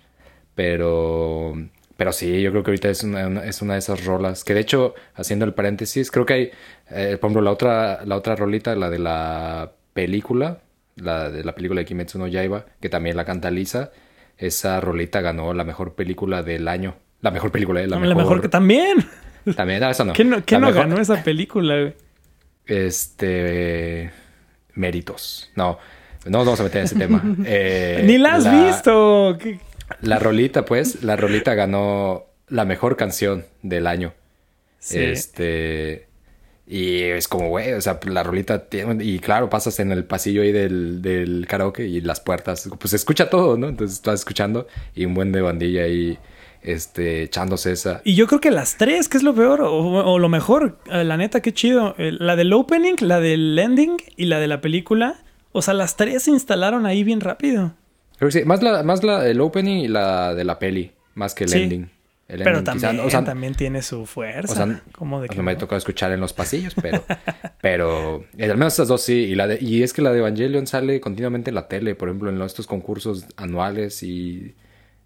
[0.55, 1.53] Pero,
[1.97, 4.45] pero sí, yo creo que ahorita es una, una- es una de esas rolas.
[4.45, 6.51] Que de hecho, haciendo el paréntesis, creo que hay,
[6.89, 10.59] eh, por ejemplo, la otra, la otra rolita, la de la película,
[10.95, 13.91] la de la película de Kimetsu no Yaiba, que también la canta Lisa.
[14.38, 16.95] Esa rolita ganó la mejor película del año.
[17.19, 18.99] La mejor película, eh, la, La mejor, mejor, que también.
[19.57, 20.13] También, no, eso no.
[20.13, 21.93] ¿Qué no, qué La no mejor- ganó esa película, güey?
[22.67, 24.11] Este.
[24.76, 25.51] Méritos.
[25.55, 25.78] No,
[26.26, 27.23] no nos vamos a meter en ese tema.
[27.45, 29.38] Eh, Ni la has visto.
[29.41, 29.59] ¿Qué-
[30.01, 34.13] La rolita, pues, la rolita ganó la mejor canción del año.
[34.80, 34.99] Sí.
[34.99, 36.07] Este.
[36.67, 39.03] Y es como, güey, o sea, la rolita tiene.
[39.03, 42.95] Y claro, pasas en el pasillo ahí del, del karaoke y las puertas, pues se
[42.95, 43.67] escucha todo, ¿no?
[43.69, 46.17] Entonces estás escuchando y un buen de bandilla ahí,
[46.66, 48.01] este, echándose esa.
[48.03, 51.03] Y yo creo que las tres, que es lo peor, o, o lo mejor, eh,
[51.03, 51.95] la neta, qué chido.
[51.97, 55.16] Eh, La del opening, la del ending y la de la película.
[55.51, 57.74] O sea, las tres se instalaron ahí bien rápido.
[58.18, 61.34] Creo que sí, más, la, más la, el opening y la de la peli, más
[61.36, 61.61] que el Sí.
[61.63, 61.89] ending.
[62.28, 64.51] El Pero ending quizá- también, o sea, también tiene su fuerza.
[64.51, 65.59] O sea, ¿Cómo de que no me no?
[65.59, 67.03] tocó escuchar en los pasillos, pero,
[67.61, 69.13] pero eh, al menos esas dos sí.
[69.13, 72.09] Y, la de- y es que la de Evangelion sale continuamente en la tele, por
[72.09, 74.55] ejemplo, en los- estos concursos anuales y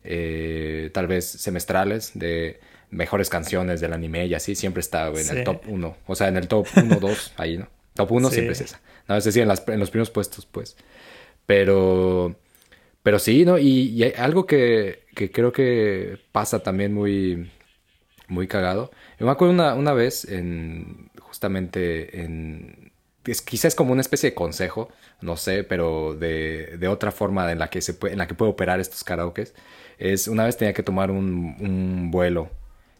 [0.10, 5.38] eh, tal vez semestrales de mejores canciones del anime y así, siempre está en Sí.
[5.38, 5.96] el top 1.
[6.08, 7.68] O sea, en el top 1, 2, ahí, ¿no?
[7.94, 8.34] Top 1 Sí.
[8.36, 8.82] siempre es esa.
[9.08, 10.76] No, es decir, en, las- en los primeros puestos, pues.
[11.46, 12.36] Pero,
[13.04, 13.58] pero sí, ¿no?
[13.58, 17.52] Y, y hay algo que, que creo que pasa también muy,
[18.28, 18.92] muy cagado.
[19.20, 22.89] Yo me acuerdo una, una vez en, justamente en,
[23.32, 24.90] es, quizás como una especie de consejo,
[25.22, 28.36] no sé, pero de, de otra forma en la que se puede, en la que
[28.36, 29.54] puedo operar estos karaokes.
[29.98, 32.50] Es, una vez tenía que tomar un, un vuelo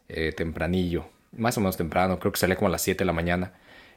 [0.10, 3.14] eh, tempranillo, más o menos temprano, creo que salía como a las 7 de la
[3.14, 3.54] mañana.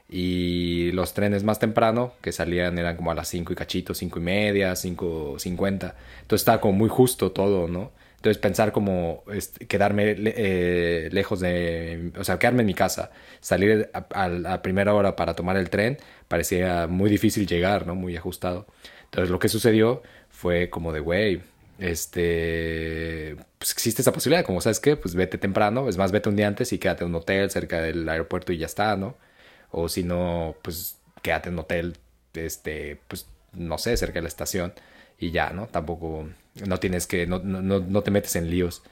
[0.09, 4.19] Y los trenes más temprano que salían eran como a las 5 y cachito, 5
[4.19, 5.95] y media, 5, 50.
[6.21, 7.91] Entonces estaba como muy justo todo, ¿no?
[8.23, 13.11] Entonces pensar como este, quedarme eh, lejos de, o sea, quedarme en mi casa,
[13.41, 15.97] salir a, a- a primera hora para tomar el tren,
[16.29, 17.95] parecía muy difícil llegar, ¿no?
[17.95, 18.65] Muy ajustado.
[19.05, 21.41] Entonces lo que sucedió fue como de, güey,
[21.79, 26.35] este, pues existe esa posibilidad, como sabes qué, pues vete temprano, es más, vete un
[26.37, 29.17] día antes y quédate en un hotel cerca del aeropuerto y ya está, ¿no?
[29.71, 31.97] O si no, pues quédate en un hotel,
[32.33, 34.73] este, pues no sé, cerca de la estación
[35.19, 35.67] y ya, ¿no?
[35.67, 36.27] Tampoco,
[36.67, 38.83] no tienes que, no, no, no te metes en líos.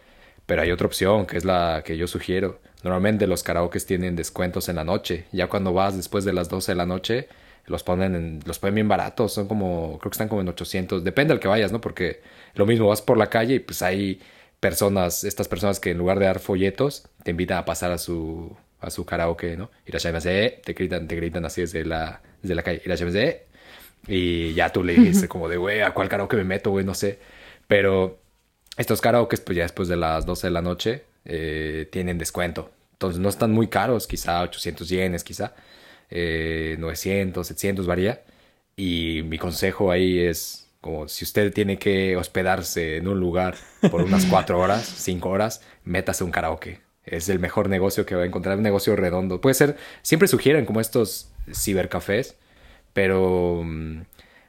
[0.45, 2.59] Pero hay otra opción, que es la que yo sugiero.
[2.83, 5.25] Normalmente los karaokes tienen descuentos en la noche.
[5.31, 7.27] Ya cuando vas después de las 12 de la noche,
[7.67, 9.33] los ponen, en- los ponen bien baratos.
[9.33, 11.03] Son como, creo que están como en 800.
[11.03, 11.79] Depende al que vayas, ¿no?
[11.81, 12.21] Porque
[12.55, 14.19] lo mismo, vas por la calle y pues hay
[14.59, 18.55] personas, estas personas que en lugar de dar folletos, te invitan a pasar a su,
[18.79, 19.71] a su karaoke, ¿no?
[19.85, 22.81] Irashaimase, te gritan, te gritan así desde la, desde la calle.
[24.07, 26.85] Y ya tú le dices como de, güey, ¿a cuál karaoke me meto, güey?
[26.85, 27.19] No sé.
[27.71, 28.19] Pero
[28.75, 32.69] estos karaokes, pues ya después de las 12 de la noche, eh, tienen descuento.
[32.91, 35.55] Entonces no están muy caros, quizá 800 yenes, quizá
[36.09, 38.23] eh, 900, 700, varía.
[38.75, 43.55] Y mi consejo ahí es, Como si usted tiene que hospedarse en un lugar
[43.89, 46.81] por unas cuatro horas, cinco horas, métase un karaoke.
[47.05, 49.39] Es el mejor negocio que va a encontrar, un negocio redondo.
[49.39, 52.35] Puede ser, siempre sugieren como estos cibercafés,
[52.91, 54.01] pero, mm,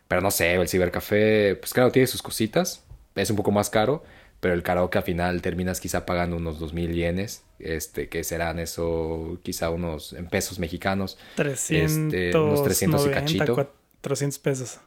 [0.09, 4.03] pero no sé, el cibercafé, pues claro, tiene sus cositas, es un poco más caro,
[4.41, 8.59] pero el karaoke al final terminas quizá pagando unos dos mil yenes, este, que serán
[8.59, 11.19] eso, quizá unos en pesos mexicanos.
[11.37, 13.55] 300, este, unos 300 y cachito.
[14.01, 14.81] 400 pesos.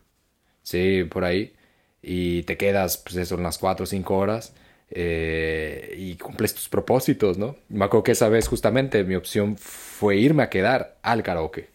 [0.61, 1.53] Sí, por ahí.
[2.01, 4.53] Y te quedas, pues eso, unas 4 o 5 horas.
[4.91, 7.55] Eh, y cumples tus propósitos, ¿no?
[7.69, 11.69] Me acuerdo que esa vez justamente mi opción fue irme a quedar al karaoke.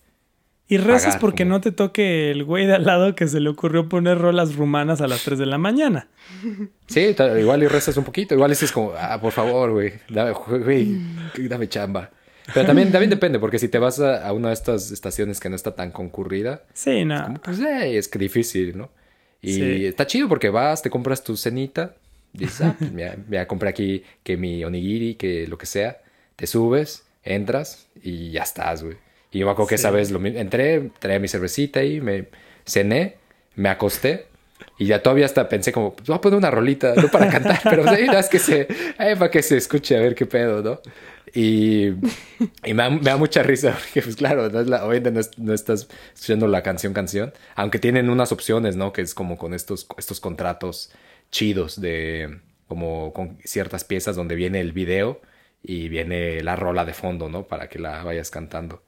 [0.71, 3.89] Y rezas porque no te toque el güey de al lado que se le ocurrió
[3.89, 6.07] poner rolas rumanas a las 3 de la mañana.
[6.87, 8.37] Sí, igual y rezas un poquito.
[8.37, 10.97] Igual es como, ah, por favor, güey, dame, güey,
[11.49, 12.11] dame chamba.
[12.55, 15.57] Pero también, también depende, porque si te vas a, una de estas estaciones que no
[15.57, 17.35] está tan concurrida, sí, no.
[17.43, 18.91] pues eh, es que difícil, ¿no?
[19.43, 21.97] Y está chido porque vas, te compras tu cenita,
[22.33, 25.99] dices, ah, pues me, compré aquí que mi onigiri, que lo que sea,
[26.37, 28.97] te subes, entras y ya estás, güey.
[29.31, 32.27] Y yo me acuerdo que esa vez lo, entré, traía mi cervecita y me
[32.65, 33.17] cené,
[33.55, 34.27] me acosté.
[34.79, 37.61] Y ya todavía hasta pensé como, pues voy a poner una rolita, no para cantar,
[37.65, 40.81] pero es que se, para que se escuche a ver qué pedo, ¿no?
[41.35, 41.89] Y,
[42.65, 45.89] y me, da, mucha risa porque, pues claro, no es la, obviamente no, no, estás
[46.15, 48.93] escuchando la canción canción, aunque tienen unas opciones, ¿no?
[48.93, 50.91] Que es como con estos, estos contratos
[51.31, 55.21] chidos de como con ciertas piezas donde viene el video
[55.63, 57.45] y viene la rola de fondo, ¿no?
[57.45, 58.83] Para que la vayas cantando.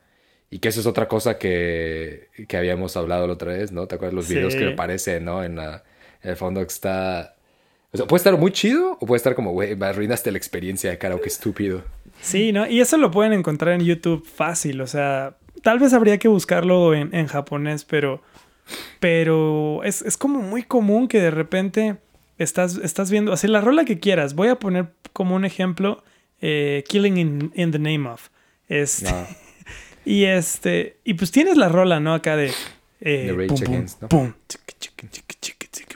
[0.53, 3.87] Y que eso es otra cosa que, que habíamos hablado la otra vez, ¿no?
[3.87, 5.43] ¿Te acuerdas los videos que aparecen, ¿no?
[5.43, 5.83] En, la,
[6.23, 7.37] en el fondo que está...
[7.91, 10.91] O sea, puede estar muy chido o puede estar como, güey, me arruinaste la experiencia
[10.91, 11.83] de karaoke estúpido.
[12.21, 12.67] Sí, ¿no?
[12.67, 16.95] Y eso lo pueden encontrar en YouTube fácil, o sea, tal vez habría que buscarlo
[16.95, 18.21] en, en japonés, pero,
[19.01, 21.97] pero es, es, como muy común que de repente
[22.39, 26.05] estás, estás viendo, así la rola que quieras, voy a poner como un ejemplo,
[26.41, 28.29] eh, Killing in, in, the Name of.
[28.69, 29.09] Este,
[30.05, 32.15] y este, y pues tienes la rola, ¿no?
[32.15, 32.53] Acá de...
[33.01, 33.59] Eh, pum,
[34.09, 34.33] pum,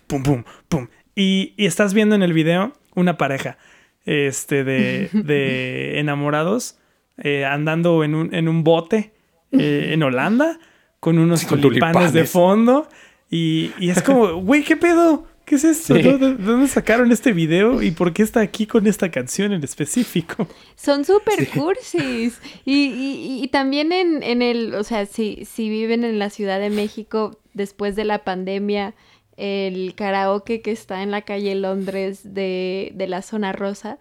[0.06, 3.58] pum, pum, pum, Y, y, estás viendo en el video una pareja
[4.04, 6.78] este, de, de enamorados
[7.18, 9.12] eh, andando en un, en un bote
[9.52, 10.58] eh, en Holanda
[11.00, 12.88] con unos tulipanes, de fondo.
[13.30, 15.26] Y, y es como, güey, ¿qué pedo?
[15.46, 15.94] ¿Qué es esto?
[15.94, 20.48] ¿De dónde sacaron este video y por qué está aquí con esta canción en específico?
[20.74, 22.40] Son súper cursis.
[22.64, 26.68] Y, y, también en, en, el, o sea, si, si viven en la Ciudad de
[26.68, 28.94] México después de la pandemia,
[29.36, 33.98] el karaoke que está en la calle Londres de, de la zona rosa.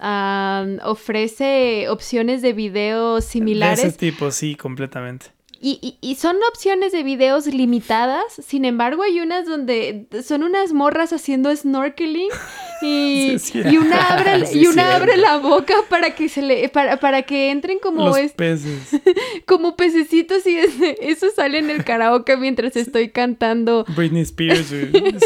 [0.00, 3.82] ofrece opciones de video similares.
[3.82, 5.35] De ese tipo, sí, completamente.
[5.68, 11.12] Y, y, son opciones de videos limitadas, sin embargo hay unas donde son unas morras
[11.12, 12.28] haciendo snorkeling
[12.82, 17.22] y, y una abre, y una abre la boca para que se le para, para
[17.22, 19.00] que entren como peces.
[19.44, 20.56] como pececitos y
[21.00, 23.84] eso sale en el karaoke mientras estoy cantando.
[23.96, 24.72] Britney Spears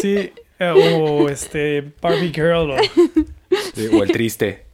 [0.00, 4.64] sí eh, o este Barbie Girl o, o el triste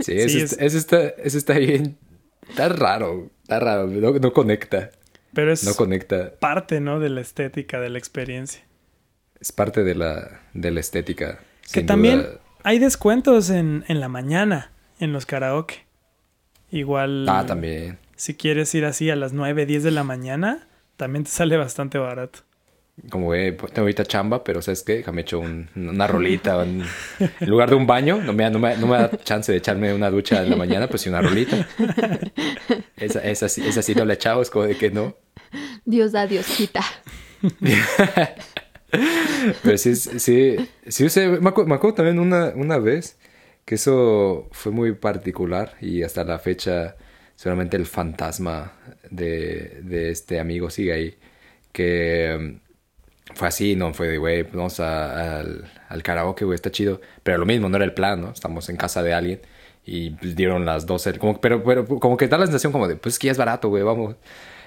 [0.00, 1.98] Sí, eso, está, eso, está, bien.
[2.48, 4.90] Está raro, está raro, no, conecta.
[5.32, 6.32] Pero es no conecta.
[6.38, 7.00] parte, ¿no?
[7.00, 8.62] De la estética, de la experiencia.
[9.40, 11.40] Es parte de la, de la estética.
[11.72, 12.26] Que también
[12.62, 15.86] hay descuentos en, en la mañana en los karaoke.
[16.70, 17.28] Igual.
[17.28, 17.98] Ah, también.
[18.16, 21.98] Si quieres ir así a las 9, 10 de la mañana, también te sale bastante
[21.98, 22.40] barato
[23.10, 24.96] como, güey, pues tengo ahorita chamba, pero ¿sabes qué?
[24.96, 26.62] Déjame hecho una rolita.
[26.62, 26.84] en
[27.40, 30.10] lugar de un baño, no me, no, me, no me, da chance de echarme una
[30.10, 31.66] ducha en la mañana, pues sí una rolita.
[32.96, 35.16] Esa, esa, esa sí no la echado, es como de que no.
[35.84, 36.82] Dios da, Dios quita.
[39.62, 43.16] pero sí, sí, sí, usé, me, acuerdo, también una, una vez
[43.64, 46.96] que eso fue muy particular y hasta la fecha
[47.36, 48.72] seguramente el fantasma
[49.10, 51.18] de, de este amigo sigue ahí.
[51.70, 52.58] Que
[53.34, 57.00] fue así, no fue de, güey, vamos al, al karaoke, güey, está chido.
[57.22, 58.30] Pero lo mismo, no era el plan, ¿no?
[58.30, 59.40] Estamos en casa de alguien
[59.90, 62.96] y pues, dieron las 12, como, pero, pero como que da la sensación como de,
[62.96, 64.16] pues que ya es barato, güey, vamos.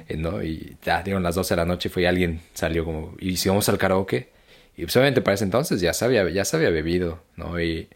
[0.07, 0.41] Eh, ¿no?
[0.43, 3.47] Y ya dieron las 12 de la noche, fue y alguien salió como, y si
[3.47, 4.31] vamos al karaoke.
[4.75, 7.59] Y pues obviamente para ese entonces ya se había, ya se había bebido, ¿no?
[7.61, 7.89] Y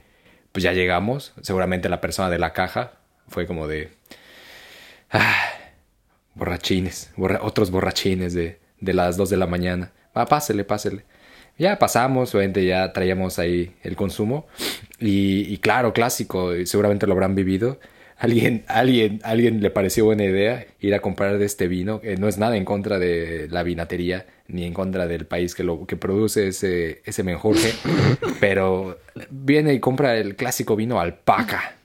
[0.51, 2.93] pues ya llegamos, seguramente la persona de la caja
[3.27, 3.89] fue como de,
[5.11, 5.49] ah,
[6.35, 7.11] borrachines,
[7.41, 9.91] otros borrachines de, de las 2 de la mañana.
[10.15, 11.03] Ah, pásele, pásele.
[11.57, 14.47] Ya pasamos, obviamente ya traíamos ahí el consumo.
[14.99, 17.79] Y, claro, clásico, seguramente lo habrán vivido.
[18.17, 22.01] alguien, alguien, alguien le pareció buena idea ir a comprar de este vino.
[22.17, 25.85] no es nada en contra de la vinatería ni en contra del país que lo
[25.85, 27.73] que produce ese, ese menjurje,
[28.39, 28.99] pero
[29.29, 31.75] viene y compra el clásico vino alpaca.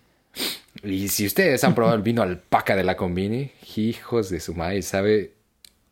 [0.82, 4.82] Y si ustedes han probado el vino alpaca de la Combini, hijos de su madre,
[4.82, 5.32] sabe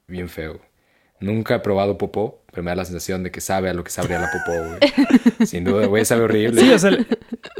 [0.07, 0.61] bien feo.
[1.21, 3.91] Nunca he probado popó, pero me da la sensación de que sabe a lo que
[3.91, 5.47] sabría la popó, güey.
[5.47, 6.61] Sin duda, güey, sabe horrible.
[6.61, 7.07] Sí, o sea, el,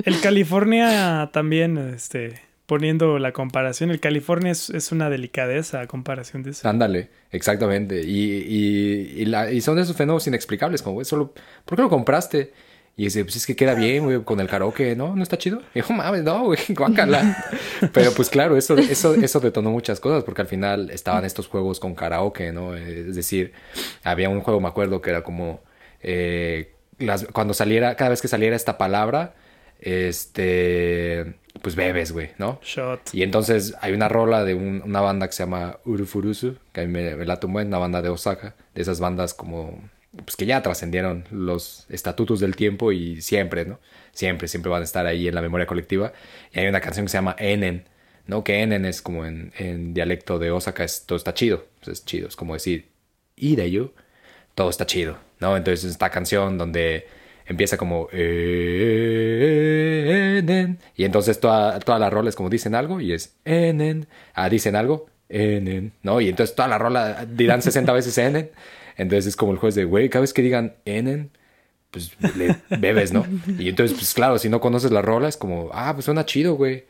[0.05, 6.43] el California también, este, poniendo la comparación, el California es, es una delicadeza a comparación
[6.43, 6.69] de eso.
[6.69, 8.03] Ándale, exactamente.
[8.03, 11.35] Y, y, y, la, y son esos fenómenos inexplicables, como, güey, solo,
[11.65, 12.53] ¿por qué lo compraste?
[12.99, 15.15] Y dice, pues es que queda bien, güey, con el karaoke, ¿no?
[15.15, 15.61] ¿No está chido?
[15.73, 17.45] Y dijo, mames, no, güey, guácala.
[17.93, 21.79] Pero pues claro, eso, eso, eso detonó muchas cosas, porque al final estaban estos juegos
[21.79, 22.75] con karaoke, ¿no?
[22.75, 23.53] Es decir,
[24.03, 25.61] había un juego, me acuerdo, que era como,
[26.03, 29.37] eh, las, cuando saliera, cada vez que saliera esta palabra,
[29.79, 32.59] este, pues bebes, güey, ¿no?
[32.65, 33.15] Shot.
[33.15, 36.85] Y entonces hay una rola de un, una banda que se llama Urufurusu, que a
[36.85, 39.89] mí me, me la tomó en una banda de Osaka, de esas bandas como
[40.25, 43.81] pues que ya trascendieron los estatutos del tiempo y siempre, ¿no?
[44.13, 46.13] Siempre, siempre van a estar ahí en la memoria colectiva.
[46.53, 47.85] Y hay una canción que se llama Enen,
[48.27, 48.45] ¿no?
[48.45, 52.29] Que Enen es como en, en dialecto de Osaka, es, todo está chido, es chido,
[52.29, 52.89] es como decir,
[53.37, 53.93] y de yo,
[54.55, 55.57] todo está chido, ¿no?
[55.57, 57.07] Entonces esta canción donde
[57.47, 58.19] empieza como Enen,
[60.97, 64.77] y entonces toda, toda la rola es como dicen algo y es Enen, ah, dicen
[64.77, 66.21] algo, Enen, ¿no?
[66.21, 68.51] Y entonces toda la rola dirán 60 veces Enen.
[68.99, 71.31] Entonces es como el juez de, güey, cada vez que digan Enen,
[71.91, 73.25] pues le bebes, ¿no?
[73.59, 76.55] Y entonces, pues claro, si no conoces la rola, es como, ah, pues suena chido,
[76.55, 76.85] güey.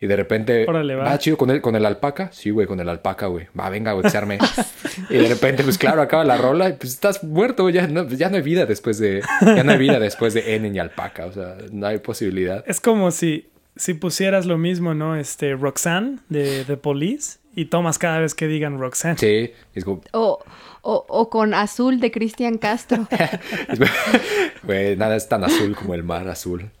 [0.00, 1.04] Y de repente, Órale, va.
[1.04, 2.30] va chido con el, con el alpaca.
[2.32, 3.46] Sí, güey, con el alpaca, güey.
[3.58, 4.38] Va, venga, güey, que se arme.
[5.10, 7.76] y de repente, pues claro, acaba la rola y pues estás muerto, güey.
[7.76, 10.74] Ya no, ya no hay vida después de, ya no hay vida después de Enen
[10.74, 11.26] y alpaca.
[11.26, 12.64] O sea, no hay posibilidad.
[12.66, 13.46] Es como si,
[13.76, 15.14] si pusieras lo mismo, ¿no?
[15.14, 19.18] Este, Roxanne de The Police y tomas cada vez que digan Roxanne.
[19.18, 20.42] Sí, es como, O,
[20.82, 23.08] o, o con Azul de Cristian Castro.
[24.64, 26.70] Güey, nada es tan azul como el mar azul.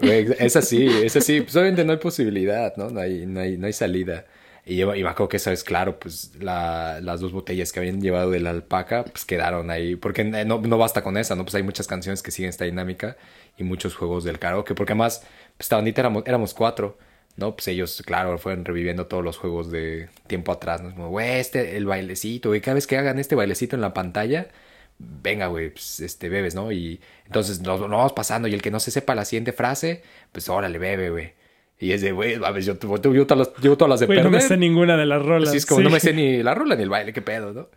[0.00, 1.40] Güey, es así, es así.
[1.40, 2.90] Pues obviamente no hay posibilidad, ¿no?
[2.90, 4.26] No hay, no hay, no hay salida.
[4.64, 7.78] Y yo y me acuerdo que eso es claro, pues la, las dos botellas que
[7.78, 9.94] habían llevado de la alpaca, pues quedaron ahí.
[9.96, 11.44] Porque no, no basta con esa, ¿no?
[11.44, 13.16] Pues hay muchas canciones que siguen esta dinámica
[13.56, 14.74] y muchos juegos del karaoke.
[14.74, 15.20] Porque además,
[15.56, 16.98] pues esta bandita éramos, éramos cuatro.
[17.36, 17.54] ¿No?
[17.54, 20.88] Pues ellos, claro, fueron reviviendo todos los juegos de tiempo atrás, ¿no?
[20.88, 23.94] Es Como, güey, este, el bailecito, güey, cada vez que hagan este bailecito en la
[23.94, 24.48] pantalla,
[24.98, 26.72] venga, güey, pues, este, bebes, ¿no?
[26.72, 30.02] Y entonces nos, nos vamos pasando y el que no se sepa la siguiente frase,
[30.32, 31.32] pues órale, bebe, güey.
[31.78, 34.08] Y es de, güey, a ver, yo, yo, yo, yo todas las, yo todas las
[34.08, 35.50] de no me sé ninguna de las rolas.
[35.50, 35.84] Así es como Sí.
[35.84, 37.68] no me sé ni la rola ni el baile, qué pedo, ¿no?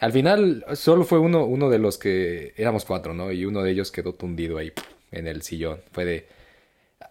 [0.00, 3.32] Al final solo fue uno, uno de los que éramos cuatro, ¿no?
[3.32, 4.72] Y uno de ellos quedó tundido ahí
[5.12, 5.78] en el sillón.
[5.92, 6.26] Fue de,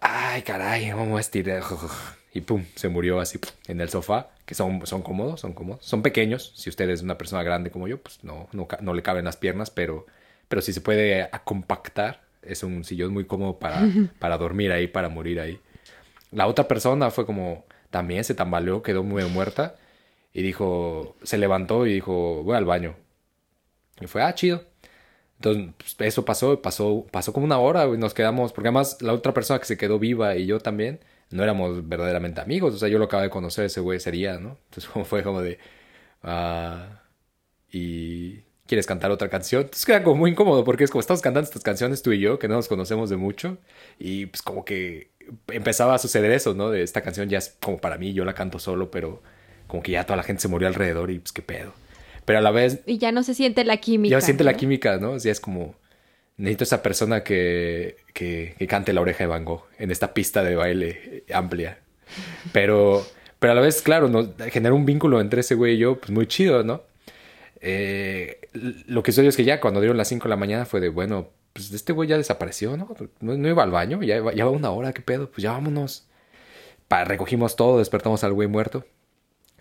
[0.00, 1.62] ay, caray, vamos a estirar.
[2.34, 5.84] Y pum, se murió así en el sofá, que son, son cómodos, son cómodos.
[5.84, 9.02] Son pequeños, si usted es una persona grande como yo, pues no, no, no le
[9.02, 10.06] caben las piernas, pero,
[10.48, 13.80] pero si se puede a- compactar, es un sillón muy cómodo para,
[14.18, 15.60] para dormir ahí, para morir ahí.
[16.32, 19.76] La otra persona fue como, también se tambaleó, quedó muy muerta
[20.34, 22.96] y dijo, se levantó y dijo, voy al baño.
[24.00, 24.64] Y fue, ah, chido.
[25.42, 29.12] Entonces, pues, eso pasó, pasó, pasó como una hora, y nos quedamos, porque además la
[29.12, 32.88] otra persona que se quedó viva y yo también, no éramos verdaderamente amigos, o sea,
[32.88, 34.58] yo lo acababa de conocer ese güey ese día, ¿no?
[34.70, 35.58] Entonces fue como de,
[36.22, 37.02] ah,
[37.70, 39.62] y ¿quieres cantar otra canción?
[39.62, 42.38] Entonces queda como muy incómodo, porque es como estamos cantando estas canciones tú y yo,
[42.38, 43.58] que no nos conocemos de mucho,
[43.98, 45.10] y pues como que
[45.48, 46.70] empezaba a suceder eso, ¿no?
[46.70, 49.22] De esta canción ya es como para mí, yo la canto solo, pero
[49.66, 51.72] como que ya toda la gente se murió alrededor y pues qué pedo.
[52.24, 54.12] Pero a la vez Y ya no se siente la química.
[54.12, 55.12] ya siente la química, ¿no?
[55.12, 55.74] O sea, es como,
[56.36, 60.42] necesito esa persona que, que, que cante la oreja de Van Gogh en esta pista
[60.42, 61.78] de baile amplia.
[62.52, 63.06] Pero,
[63.38, 66.10] pero a la vez, claro, nos genera un vínculo entre ese güey y yo, pues
[66.10, 66.82] muy chido, ¿no?
[67.60, 68.40] Eh,
[68.86, 70.88] lo que sucedió es que ya cuando dieron las 5 de la mañana fue de,
[70.88, 72.94] bueno, pues este güey ya desapareció, ¿no?
[73.20, 75.30] No, no iba al baño, ya, ya va una hora, ¿qué pedo?
[75.30, 76.08] Pues ya vámonos.
[76.88, 78.84] Pa, recogimos todo, despertamos al güey muerto.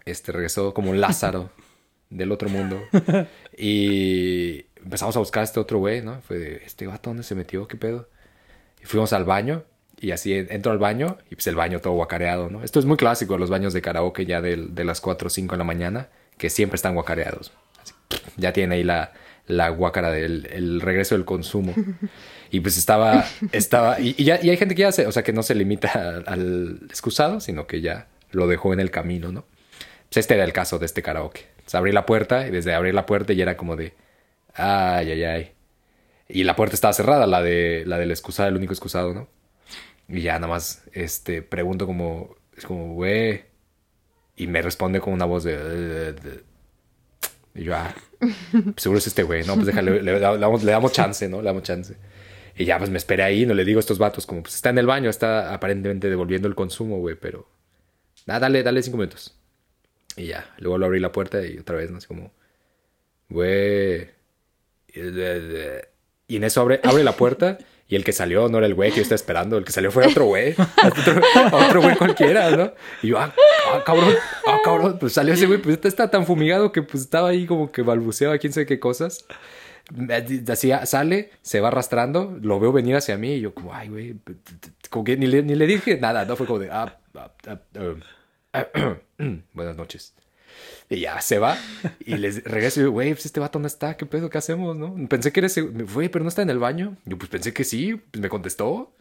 [0.06, 1.52] Este regresó como Lázaro
[2.12, 2.82] del otro mundo.
[3.58, 6.22] Y empezamos a buscar a este otro güey, ¿no?
[6.22, 7.68] Fue de, este vato, ¿dónde se metió?
[7.68, 8.08] ¿Qué pedo?
[8.82, 9.64] Y fuimos al baño.
[10.00, 12.64] Y así entro al baño y pues el baño todo guacareado, ¿no?
[12.64, 15.58] Esto es muy clásico, los baños de karaoke ya de, las 4 o 5 de
[15.60, 16.10] la mañana,
[16.40, 17.52] que siempre están guacareados.
[17.80, 17.94] Así,
[18.36, 19.14] ya tiene ahí la,
[19.46, 21.76] la guácara del el regreso del consumo.
[22.50, 25.22] Y pues estaba, estaba, y, y ya, y hay gente que ya se, o sea,
[25.22, 29.32] que no se limita al, al excusado, sino que ya lo dejó en el camino,
[29.32, 29.46] ¿no?
[30.10, 31.46] Pues este era el caso de este karaoke.
[31.72, 33.94] Pues abrí la puerta y desde abrir la puerta ya era como de,
[34.56, 35.52] ay, ay, ay.
[36.28, 39.30] Y la puerta estaba cerrada, la de la del excusado, el único excusado, ¿no?
[40.10, 43.46] Y ya nada más, este, pregunto como, es como, güey.
[44.36, 46.44] Y me responde con una voz de...
[47.56, 47.96] Y yo, ah,
[48.76, 49.56] seguro es este güey, ¿no?
[49.56, 51.38] Pues déjale, le, damos, le damos chance, ¿no?
[51.38, 51.96] Le damos chance.
[52.58, 54.72] Y ya, pues me esperé ahí, no le digo a estos vatos, como, pues está
[54.72, 57.48] en el baño, está aparentemente devolviendo el consumo, güey, pero...
[58.26, 59.41] Nada, dale, dale cinco minutos.
[60.18, 61.98] Y ya, luego lo abrí la puerta y otra vez, ¿no?
[61.98, 62.32] Así como,
[63.30, 64.10] güey.
[64.94, 67.58] Y en eso abre, abre la puerta
[67.88, 69.92] y el que salió no era el güey que yo estaba esperando, el que salió
[69.92, 70.56] fue otro güey,
[70.86, 72.72] otro, güey cualquiera, ¿no?
[73.02, 73.34] Y yo, ah,
[73.68, 74.16] ah, cabrón,
[74.48, 77.46] ah, cabrón, pues salió ese güey, pues este está tan fumigado que pues estaba ahí
[77.46, 79.26] como que balbuceaba quién sabe qué cosas.
[80.48, 84.16] Así sale, se va arrastrando, lo veo venir hacia mí y yo como, ay, güey,
[84.90, 86.38] como que ni le, ni le dije nada, ¿no?
[86.38, 87.94] Fue como de, ah, ah, ah
[89.54, 90.14] buenas noches.
[90.90, 91.58] Y ya se va
[92.06, 94.30] y les regreso y digo, güey, pues este vato no está, ¿qué pedo?
[94.30, 94.76] ¿Qué hacemos?
[94.76, 94.94] ¿No?
[95.08, 95.58] Pensé que eres,
[95.94, 96.98] güey, pero no está en el baño.
[97.06, 98.94] Yo pues pensé que sí, pues me contestó.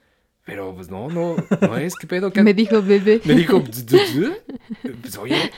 [0.44, 2.32] Pero pues no, no, no es, ¿qué pedo?
[2.34, 3.20] Me dijo bebé.
[3.24, 5.50] Me dijo, pues oye.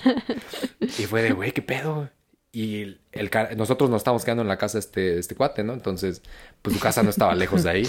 [0.81, 2.11] Y fue de, güey, ¿qué pedo?
[2.51, 5.73] Y el, nosotros nos estábamos quedando en la casa de este, este cuate, ¿no?
[5.73, 6.23] Entonces,
[6.61, 7.89] pues su casa no estaba lejos de ahí.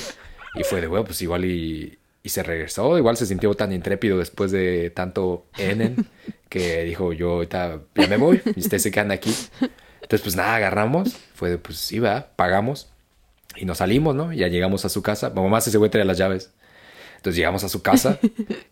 [0.55, 2.97] Y fue de, güey, pues igual y, y se regresó.
[2.97, 6.07] Igual se sintió tan intrépido después de tanto Enen
[6.49, 9.35] que dijo, yo ahorita ya me voy y ustedes se quedan aquí.
[10.01, 11.13] Entonces, pues nada, agarramos.
[11.35, 12.89] Fue de, pues sí, va, pagamos.
[13.55, 14.31] Y nos salimos, ¿no?
[14.33, 15.29] Ya llegamos a su casa.
[15.29, 16.51] Mamá ese güey traía las llaves.
[17.17, 18.19] Entonces llegamos a su casa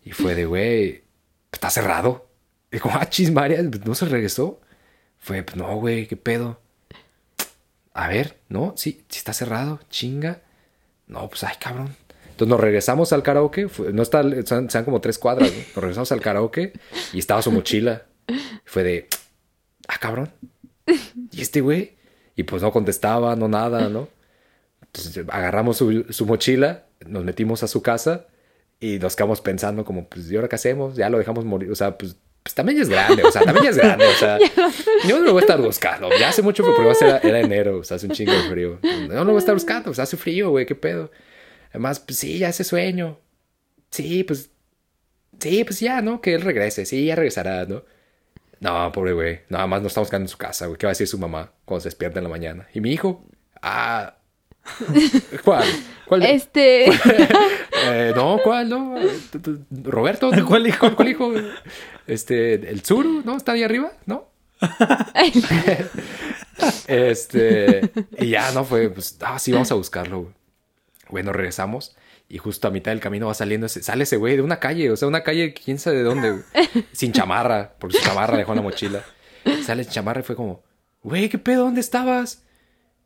[0.04, 1.04] y fue de, güey,
[1.52, 2.28] está cerrado.
[2.70, 4.60] Y como, ah, chis, María, no se regresó.
[5.18, 6.58] Fue, pues no, güey, qué pedo.
[7.94, 10.40] A ver, no, sí, sí está cerrado, chinga.
[11.06, 11.94] No, pues ay, cabrón.
[12.42, 16.72] Entonces nos regresamos al karaoke, no está, sean, como tres cuadras, nos regresamos al karaoke
[17.12, 18.02] y estaba su mochila.
[18.64, 19.06] Fue de,
[19.86, 20.28] ah, cabrón.
[21.30, 21.92] ¿Y este güey?
[22.34, 24.08] Y pues no contestaba, no nada, ¿no?
[24.80, 28.26] Entonces agarramos su, su mochila, nos metimos a su casa
[28.80, 30.96] y nos quedamos pensando como, pues, ¿y ahora qué hacemos?
[30.96, 33.76] Ya lo dejamos morir, o sea, pues, pues también es grande, o sea, también es
[33.76, 34.38] grande, o sea,
[35.08, 37.78] yo no lo voy a estar buscando, ya hace mucho frío, pero era, era enero,
[37.78, 40.02] o sea, hace un chingo de frío, no lo voy a estar buscando, o sea,
[40.02, 41.12] hace frío, güey, qué pedo.
[41.72, 43.18] Además, pues sí, ya hace sueño.
[43.90, 44.50] Sí, pues.
[45.40, 46.20] Sí, pues ya, ¿no?
[46.20, 46.84] Que él regrese.
[46.84, 47.82] Sí, ya regresará, ¿no?
[48.60, 49.40] No, pobre güey.
[49.48, 50.78] Nada más no estamos quedando en su casa, güey.
[50.78, 52.68] ¿Qué va a decir su mamá cuando se despierta en la mañana?
[52.72, 53.24] ¿Y mi hijo?
[53.60, 54.18] Ah.
[55.44, 55.64] ¿Cuál?
[56.06, 56.22] ¿Cuál?
[56.22, 56.84] Este.
[57.86, 58.68] eh, no, ¿cuál?
[58.68, 58.94] No.
[59.82, 60.30] Roberto.
[60.46, 60.94] ¿Cuál hijo?
[60.94, 61.32] ¿Cuál, hijo?
[62.06, 63.36] Este, el Zuru, ¿no?
[63.36, 63.92] ¿Está ahí arriba?
[64.06, 64.30] ¿No?
[66.86, 67.90] este.
[68.18, 70.41] Y ya, no fue, pues, ah, sí, vamos a buscarlo, güey.
[71.12, 71.94] Bueno, regresamos
[72.26, 74.90] y justo a mitad del camino va saliendo ese, sale ese güey de una calle,
[74.90, 76.42] o sea, una calle, quién sabe de dónde,
[76.92, 79.04] sin chamarra, porque su chamarra dejó en la mochila.
[79.62, 80.62] Sale sin chamarra y fue como,
[81.02, 81.64] güey, ¿qué pedo?
[81.64, 82.44] ¿Dónde estabas?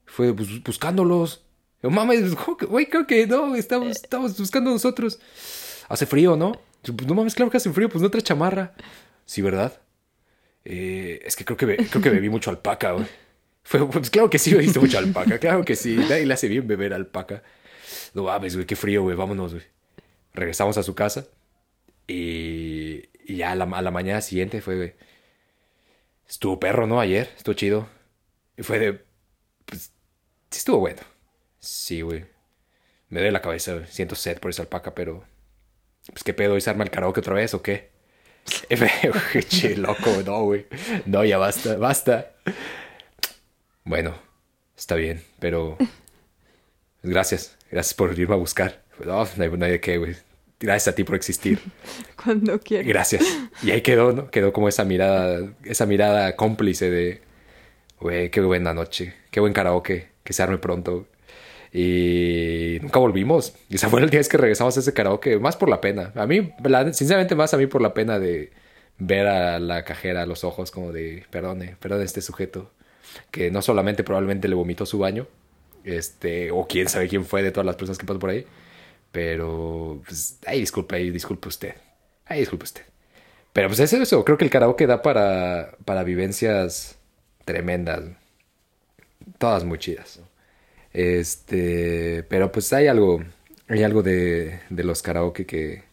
[0.05, 1.45] Fue pues, buscándolos.
[1.83, 2.37] Yo, mames,
[2.69, 5.19] güey, creo que no, estamos, estamos buscando nosotros.
[5.89, 6.61] Hace frío, ¿no?
[6.83, 8.73] Pues, no mames, claro que hace frío, pues no trae chamarra.
[9.25, 9.81] Sí, ¿verdad?
[10.65, 13.07] Eh, es que creo que, creo que bebí mucho alpaca, güey.
[13.65, 15.97] Fue, pues claro que sí bebiste mucho alpaca, claro que sí.
[15.97, 17.43] Nadie le hace bien beber alpaca.
[18.17, 19.67] No mames, güey, qué frío, güey, vámonos, güey.
[20.33, 21.27] Regresamos a su casa
[22.07, 24.95] y, ya a la, a la, mañana siguiente fue, güey.
[26.27, 26.99] Estuvo perro, ¿no?
[26.99, 27.87] Ayer, estuvo chido.
[28.57, 29.05] Y fue de,
[29.67, 29.93] pues,
[30.51, 31.03] sí estuvo bueno.
[31.59, 32.25] Sí, güey.
[33.11, 33.87] Me duele la cabeza, güey.
[33.87, 35.23] Siento sed por esa alpaca, pero...
[36.07, 36.57] Pues, ¿qué pedo?
[36.57, 37.91] ¿Es arma el karaoke otra vez o qué?
[39.51, 40.67] che, loco, no, güey.
[41.05, 42.35] No, ya basta, basta.
[43.85, 44.19] Bueno,
[44.75, 45.77] está bien, pero...
[47.03, 47.56] Gracias.
[47.71, 48.83] Gracias por irme a buscar.
[49.05, 50.17] No, no hay, de qué, güey.
[50.59, 51.61] Gracias a ti por existir.
[52.23, 52.87] Cuando quieras.
[52.87, 53.25] Gracias.
[53.62, 54.31] Y ahí quedó, ¿no?
[54.31, 57.21] Quedó como esa mirada, esa mirada cómplice de,
[58.01, 61.07] güey, qué buena noche, qué buen karaoke, que se arme pronto.
[61.73, 63.55] Y nunca volvimos.
[63.69, 66.12] Y esa fue el día que regresamos a ese karaoke, más por la pena.
[66.14, 66.53] A mí,
[66.93, 68.51] sinceramente, más a mí por la pena de
[68.99, 72.71] ver a la cajera a los ojos como de, perdone, perdone este sujeto,
[73.31, 75.27] que no solamente probablemente le vomitó su baño,
[75.87, 78.45] este, o quién sabe quién fue de todas las personas que pasó por ahí.
[79.12, 81.74] Pero, pues, ay, disculpe, ay, disculpe usted.
[82.26, 82.82] Ay, disculpe usted.
[83.53, 86.99] Pero pues es eso, creo que el karaoke da para, para vivencias
[87.47, 88.05] tremendas.
[89.39, 90.20] Todas muy chidas.
[90.93, 93.24] Este, pero pues hay algo,
[93.68, 95.84] hay algo de, de los karaoke que,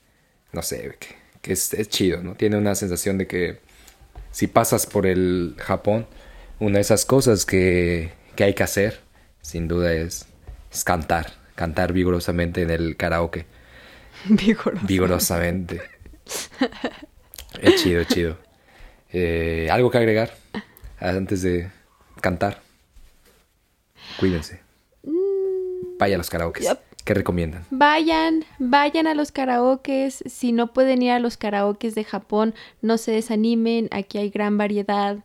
[0.51, 2.35] no sé, que, que es, es, chido, ¿no?
[2.35, 3.59] Tiene una sensación de que
[4.31, 6.07] si pasas por el Japón,
[6.59, 9.02] una de esas cosas que, que hay que hacer
[9.43, 10.25] sin duda es,
[10.83, 13.45] cantar, cantar vigorosamente en el karaoke.
[14.25, 14.87] Vigorosamente.
[14.87, 15.81] Vigorosamente.
[17.61, 18.37] es chido, es chido.
[19.11, 20.33] Eh, ¿Algo que agregar
[20.99, 21.69] antes de
[22.21, 22.61] cantar?
[24.19, 24.61] Cuídense.
[25.03, 25.97] Mm.
[25.99, 26.65] Vaya a los karaokes.
[27.03, 27.65] ¿Qué recomiendan?
[27.69, 30.23] Vayan, vayan a los karaokes.
[30.25, 33.89] Si no pueden ir a los karaokes de Japón, no se desanimen.
[33.91, 35.17] Aquí hay gran variedad.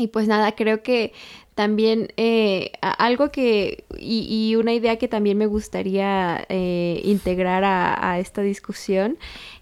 [0.00, 1.12] Y pues nada, creo que
[1.54, 8.40] también eh, algo que y, una idea que también me gustaría eh, integrar a, esta
[8.40, 9.18] discusión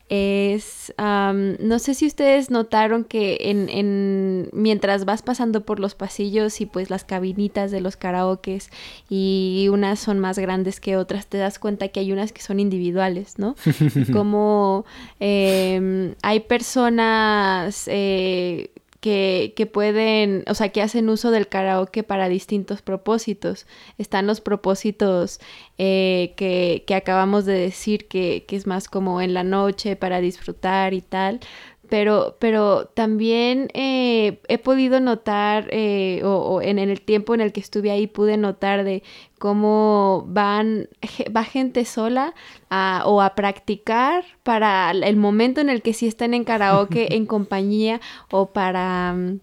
[0.09, 6.67] es, no sé si ustedes notaron que en, mientras vas pasando por los pasillos y
[6.67, 8.71] pues las cabinitas de los karaokes
[9.11, 12.61] y unas son más grandes que otras, te das cuenta que hay unas que son
[12.61, 13.57] individuales, ¿no?
[14.13, 14.87] Como
[15.19, 18.71] em, hay personas eh,
[19.01, 23.67] que, que, pueden, o sea, que hacen uso del karaoke para distintos propósitos.
[23.97, 25.41] Están los propósitos
[25.79, 30.21] eh, que, que, acabamos de decir, que, que, es más como en la noche para
[30.21, 31.41] disfrutar y tal,
[31.89, 37.61] pero, pero también eh, he podido notar, eh, o, en, el tiempo en el que
[37.61, 39.03] estuve ahí pude notar de
[39.39, 40.89] cómo van,
[41.35, 42.35] va gente sola
[42.71, 47.27] a, o a practicar para el momento en el que sí están en karaoke en
[47.27, 49.15] compañía o para...
[49.15, 49.41] Mm,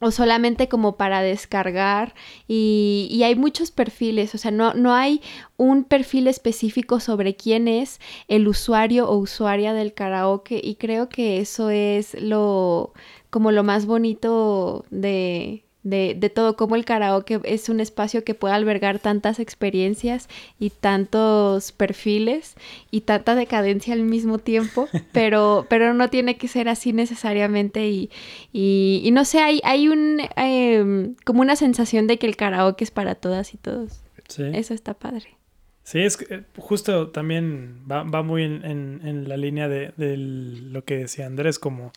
[0.00, 2.14] o solamente como para descargar
[2.48, 5.22] y, y, hay muchos perfiles, o sea, no, no hay
[5.56, 11.40] un perfil específico sobre quién es el usuario o usuaria del karaoke y creo que
[11.40, 12.92] eso es lo
[13.30, 18.34] como lo más bonito de, de, de, todo, como el karaoke es un espacio que
[18.34, 20.28] puede albergar tantas experiencias
[20.58, 22.56] y tantos perfiles
[22.90, 28.10] y tanta decadencia al mismo tiempo, pero, pero no tiene que ser así necesariamente y,
[28.52, 32.90] y, no sé, hay, hay un, em, como una sensación de que el karaoke es
[32.90, 34.00] para todas y todos.
[34.38, 35.36] Eso está padre.
[35.84, 40.16] Sí, es eh, justo también va, va muy en, en, en, la línea de, de,
[40.16, 41.92] lo que decía Andrés, como,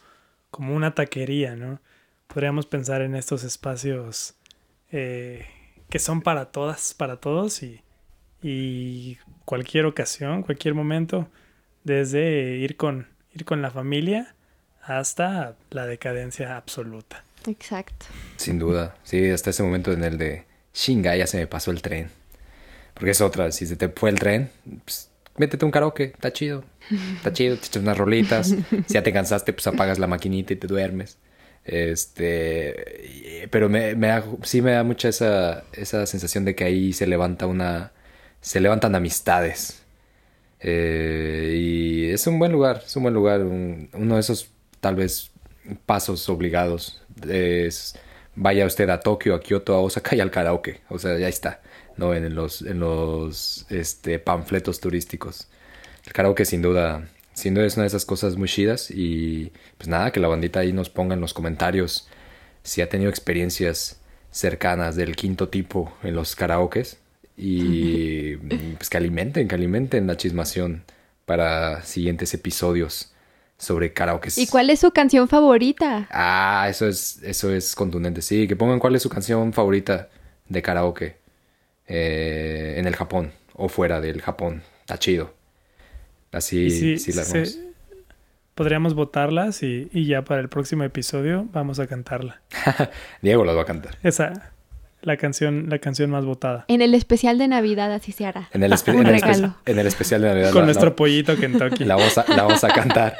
[0.52, 1.80] como una taquería, ¿no?
[2.28, 4.36] Podríamos pensar en estos espacios
[4.92, 5.46] eh,
[5.90, 7.82] que son para todas, para todos y,
[8.42, 11.30] y, cualquier ocasión, cualquier momento,
[11.84, 14.36] desde ir con, ir con la familia
[14.84, 17.24] hasta la decadencia absoluta.
[17.46, 18.06] Exacto.
[18.36, 21.82] Sin duda, sí, hasta ese momento en el de Shinga ya se me pasó el
[21.82, 22.10] tren.
[22.94, 24.50] Porque es otra, si se te fue el tren,
[24.84, 26.64] pues, métete un karaoke, está chido.
[27.16, 28.56] Está chido, te echas unas rolitas.
[28.88, 31.18] Si ya te cansaste, pues apagas la maquinita y te duermes.
[31.68, 37.08] Este, pero me, me sí me da mucha esa, esa sensación de que ahí se
[37.08, 37.92] levanta una,
[38.42, 39.84] se levantan amistades.
[40.62, 45.32] Eh, y es un buen lugar, es un buen lugar, uno de esos tal vez
[45.86, 47.02] pasos obligados.
[47.28, 47.96] Es,
[48.36, 51.62] vaya usted a Tokio, a Kioto, a Osaka y al karaoke, o sea, ya está,
[51.98, 52.14] ¿no?
[52.14, 55.50] En los, en los este, panfletos turísticos.
[56.06, 59.88] El karaoke sin duda sin duda es una de esas cosas muy chidas y pues
[59.88, 62.08] nada, que la bandita ahí nos ponga en los comentarios
[62.64, 64.00] si ha tenido experiencias
[64.32, 66.98] cercanas del quinto tipo en los karaokes
[67.38, 68.38] y
[68.78, 70.84] pues que alimenten, que alimenten la chismación
[71.28, 73.14] para siguientes episodios
[73.60, 74.30] sobre karaoke.
[74.36, 76.08] ¿Y cuál es su canción favorita?
[76.10, 78.24] Ah, eso es, eso es contundente.
[78.24, 80.10] Sí, que pongan cuál es su canción favorita
[80.50, 81.18] de karaoke
[81.86, 84.64] eh, en el Japón o fuera del Japón.
[84.82, 85.37] Está chido.
[86.32, 87.12] Así sí,
[88.58, 92.42] podríamos votarlas y, ya para el próximo episodio vamos a cantarla.
[93.22, 93.98] Diego las va a cantar.
[94.02, 94.52] Esa,
[95.02, 96.66] la canción, la canción más votada.
[96.68, 98.50] En el especial de Navidad así se hará.
[98.52, 100.52] En el, en el, especial de Navidad.
[100.52, 101.86] Con nuestro pollito Kentucky.
[101.86, 103.18] La vamos a, la vamos a cantar.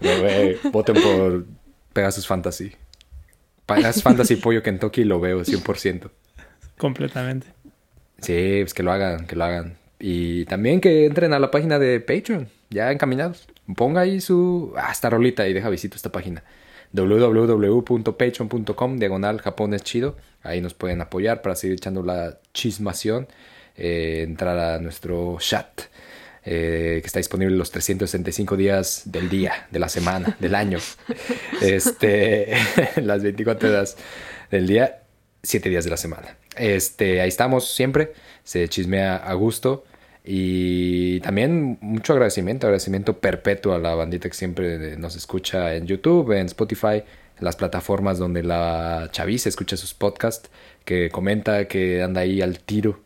[0.72, 1.46] voten por
[1.92, 2.72] Pegasus Fantasy.
[3.64, 6.10] Pegasus Fantasy Pollo Kentucky lo veo 100%.
[6.76, 7.46] Completamente.
[8.18, 9.76] Sí, pues que lo hagan, que lo hagan.
[9.98, 13.48] Y también que entren a la página de Patreon, ya encaminados.
[13.76, 14.74] Ponga ahí su...
[14.76, 16.44] hasta rolita y deja visito esta página.
[16.92, 20.16] www.patreon.com diagonal Japón es chido.
[20.42, 23.28] Ahí nos pueden apoyar para seguir echando la chismación.
[23.76, 25.82] Eh, entrar a nuestro chat.
[26.48, 30.78] Eh, que está disponible los 365 días del día, de la semana, del año.
[31.60, 32.54] Este,
[33.02, 33.96] las 24 horas
[34.50, 35.02] del día,
[35.42, 36.36] 7 días de la semana.
[36.56, 38.12] Este, ahí estamos siempre
[38.44, 39.84] se chismea a gusto.
[40.24, 46.32] Y también mucho agradecimiento, agradecimiento perpetuo a la bandita que siempre nos escucha en YouTube,
[46.32, 47.04] en Spotify,
[47.38, 50.50] en las plataformas donde la chaviza escucha sus podcasts,
[50.84, 53.00] que comenta, que anda ahí al tiro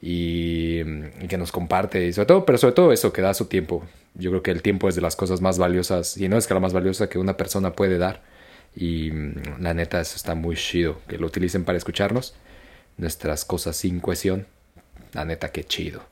[0.00, 0.84] y,
[1.28, 2.06] que nos comparte.
[2.06, 3.84] Y sobre todo, pero sobre todo eso, que da su tiempo.
[4.14, 6.54] Yo creo que el tiempo es de las cosas más valiosas, y no es que
[6.54, 8.22] la más valiosa que una persona puede dar.
[8.76, 12.34] Y mm, la neta, eso está muy chido, que lo utilicen para escucharnos,
[12.98, 14.46] nuestras cosas sin cohesión
[15.12, 16.02] la neta, qué chido.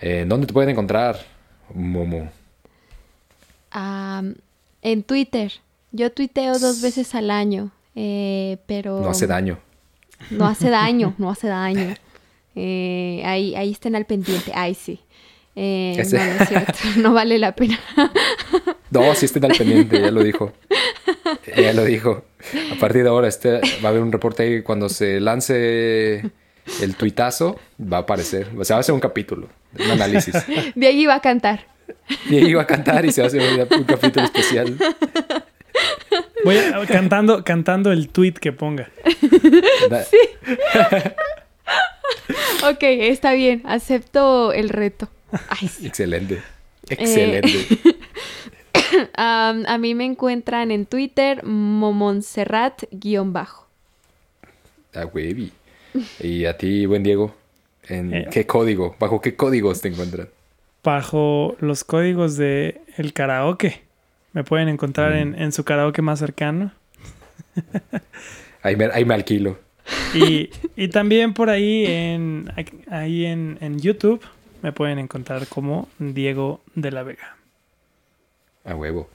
[0.00, 1.18] Eh, ¿Dónde te pueden encontrar,
[1.74, 2.30] Momo?
[4.82, 5.52] en Twitter.
[5.92, 9.00] Yo tuiteo dos veces al año, eh, pero...
[9.00, 9.58] No hace daño.
[10.30, 11.94] No hace daño, no hace daño.
[12.54, 14.52] Eh, ahí, ahí estén al pendiente.
[14.54, 15.00] Ay, sí.
[15.56, 16.72] Eh, no, no es cierto.
[16.96, 17.78] No vale la pena.
[19.00, 20.52] No, sí estén al pendiente, ya lo dijo.
[21.56, 22.24] Ya lo dijo.
[22.72, 26.20] A partir de ahora este, va a haber un reporte ahí cuando se lance
[26.80, 28.48] el tuitazo, va a aparecer.
[28.56, 29.48] O sea, va a ser un capítulo,
[29.78, 30.34] un análisis.
[30.74, 31.66] De ahí va a cantar.
[32.28, 34.76] Y ahí va a cantar y se va a hacer un, un capítulo especial.
[36.44, 38.90] Voy a- cantando, cantando el tweet que ponga.
[39.90, 40.04] Da-
[42.70, 43.62] Ok, está bien.
[43.64, 45.08] Acepto el reto.
[45.48, 45.86] Ay, sí.
[45.86, 46.42] Excelente.
[46.88, 47.66] Excelente.
[49.16, 53.66] A mí me encuentran en Twitter momontserrat-bajo.
[54.94, 55.50] Ah, güey.
[56.20, 57.34] Y a ti, buen Diego,
[57.88, 58.26] ¿en Eh.
[58.30, 58.96] qué código?
[58.98, 60.28] ¿Bajo qué códigos te encuentran?
[60.84, 63.82] Bajo los códigos de el karaoke.
[64.32, 66.72] Me pueden encontrar en, en su karaoke más cercano.
[68.62, 69.58] Ahí me, ahí me alquilo.
[70.14, 72.52] Y, y también por ahí en,
[72.90, 74.20] ahí en, en YouTube
[74.62, 77.35] me pueden encontrar como Diego de la Vega.
[78.66, 79.08] A huevo.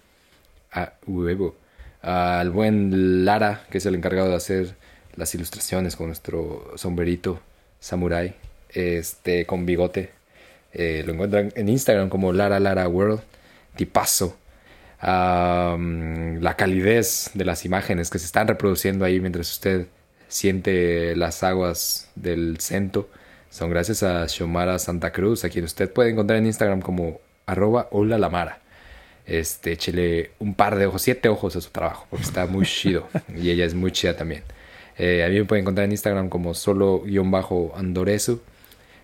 [0.71, 1.55] A huevo.
[2.01, 4.75] Al buen Lara, que es el encargado de hacer
[5.15, 7.39] las ilustraciones con nuestro sombrerito
[7.79, 8.35] samurai,
[8.69, 10.11] este, con bigote.
[10.73, 13.21] Eh, lo encuentran en Instagram como Lara Lara World.
[13.75, 14.37] Tipazo.
[15.01, 19.87] La calidez de las imágenes que se están reproduciendo ahí mientras usted
[20.27, 23.09] siente las aguas del cento
[23.51, 27.89] son gracias a Xiomara Santa Cruz, a quien usted puede encontrar en Instagram como arroba
[27.91, 28.61] hola.
[29.25, 33.07] Este, échele un par de ojos, siete ojos a su trabajo, porque está muy chido.
[33.35, 34.43] y ella es muy chida también.
[34.97, 38.41] Eh, a mí me pueden encontrar en Instagram como solo-andoresu.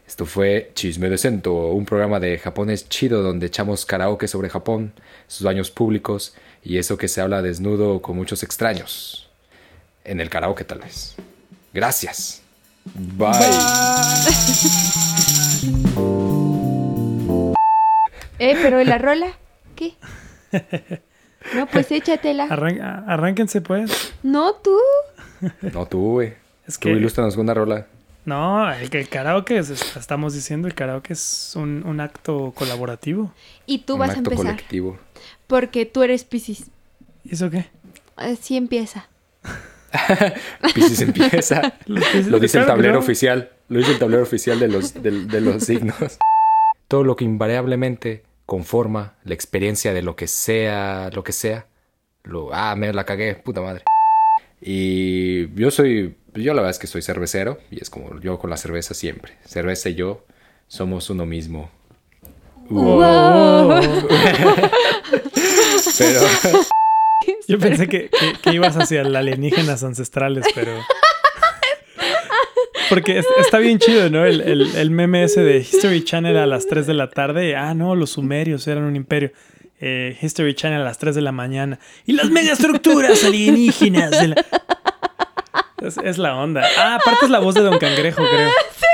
[0.07, 4.94] Esto fue Chisme de Cento, un programa de japonés chido donde echamos karaoke sobre Japón,
[5.27, 6.34] sus baños públicos
[6.64, 9.30] y eso que se habla desnudo con muchos extraños.
[10.06, 11.15] En el karaoke tal vez.
[11.73, 12.41] Gracias.
[12.95, 13.31] Bye.
[18.39, 19.31] Eh, pero la rola,
[19.78, 19.94] ¿qué?
[21.56, 22.48] No, pues échatela.
[22.49, 24.14] Arran- arránquense pues.
[24.24, 24.78] No, tú.
[25.74, 26.34] No tú, güey.
[26.68, 27.88] Es Tú que ilústranos con una rola.
[28.26, 33.32] no, el, el karaoke, es- es- estamos diciendo, el karaoke es un, un acto colaborativo.
[33.66, 34.45] Y tú un vas a acto empezar.
[34.56, 34.98] colectivo.
[35.48, 36.66] Porque tú eres Piscis.
[37.24, 37.68] ¿Y eso qué?
[38.18, 39.08] Así empieza.
[40.74, 41.74] Piscis empieza.
[41.86, 42.99] Lo dice el tablero no.
[42.99, 43.52] oficial.
[43.70, 46.18] Lo dice el tablero oficial de los, de, los signos.
[46.88, 51.68] Todo lo que invariablemente conforma la experiencia de lo que sea, lo que sea.
[52.24, 53.84] Lo, ah, me la cagué, puta madre.
[54.60, 58.49] Y yo soy, yo la verdad es que soy cervecero y es como yo con
[58.49, 59.34] la cerveza siempre.
[59.45, 60.26] Cerveza y yo
[60.68, 61.69] somos uno mismo.
[62.69, 63.80] Wow.
[65.98, 66.22] Pero
[67.48, 70.72] Yo pensé que, que- que ibas hacia las alienígenas ancestrales, pero...
[72.89, 74.26] Porque es- está bien chido, ¿no?
[74.26, 77.55] El, el- el meme ese de History Channel a las 3 de la tarde.
[77.55, 79.31] Ah, no, los sumerios eran un imperio.
[79.80, 81.80] Eh, History Channel a las 3 de la mañana.
[82.05, 84.11] Y las megaestructuras alienígenas.
[85.81, 86.64] Es, es la onda.
[86.77, 88.49] Ah, aparte es la voz de Don Cangrejo, creo.
[88.69, 88.86] Japones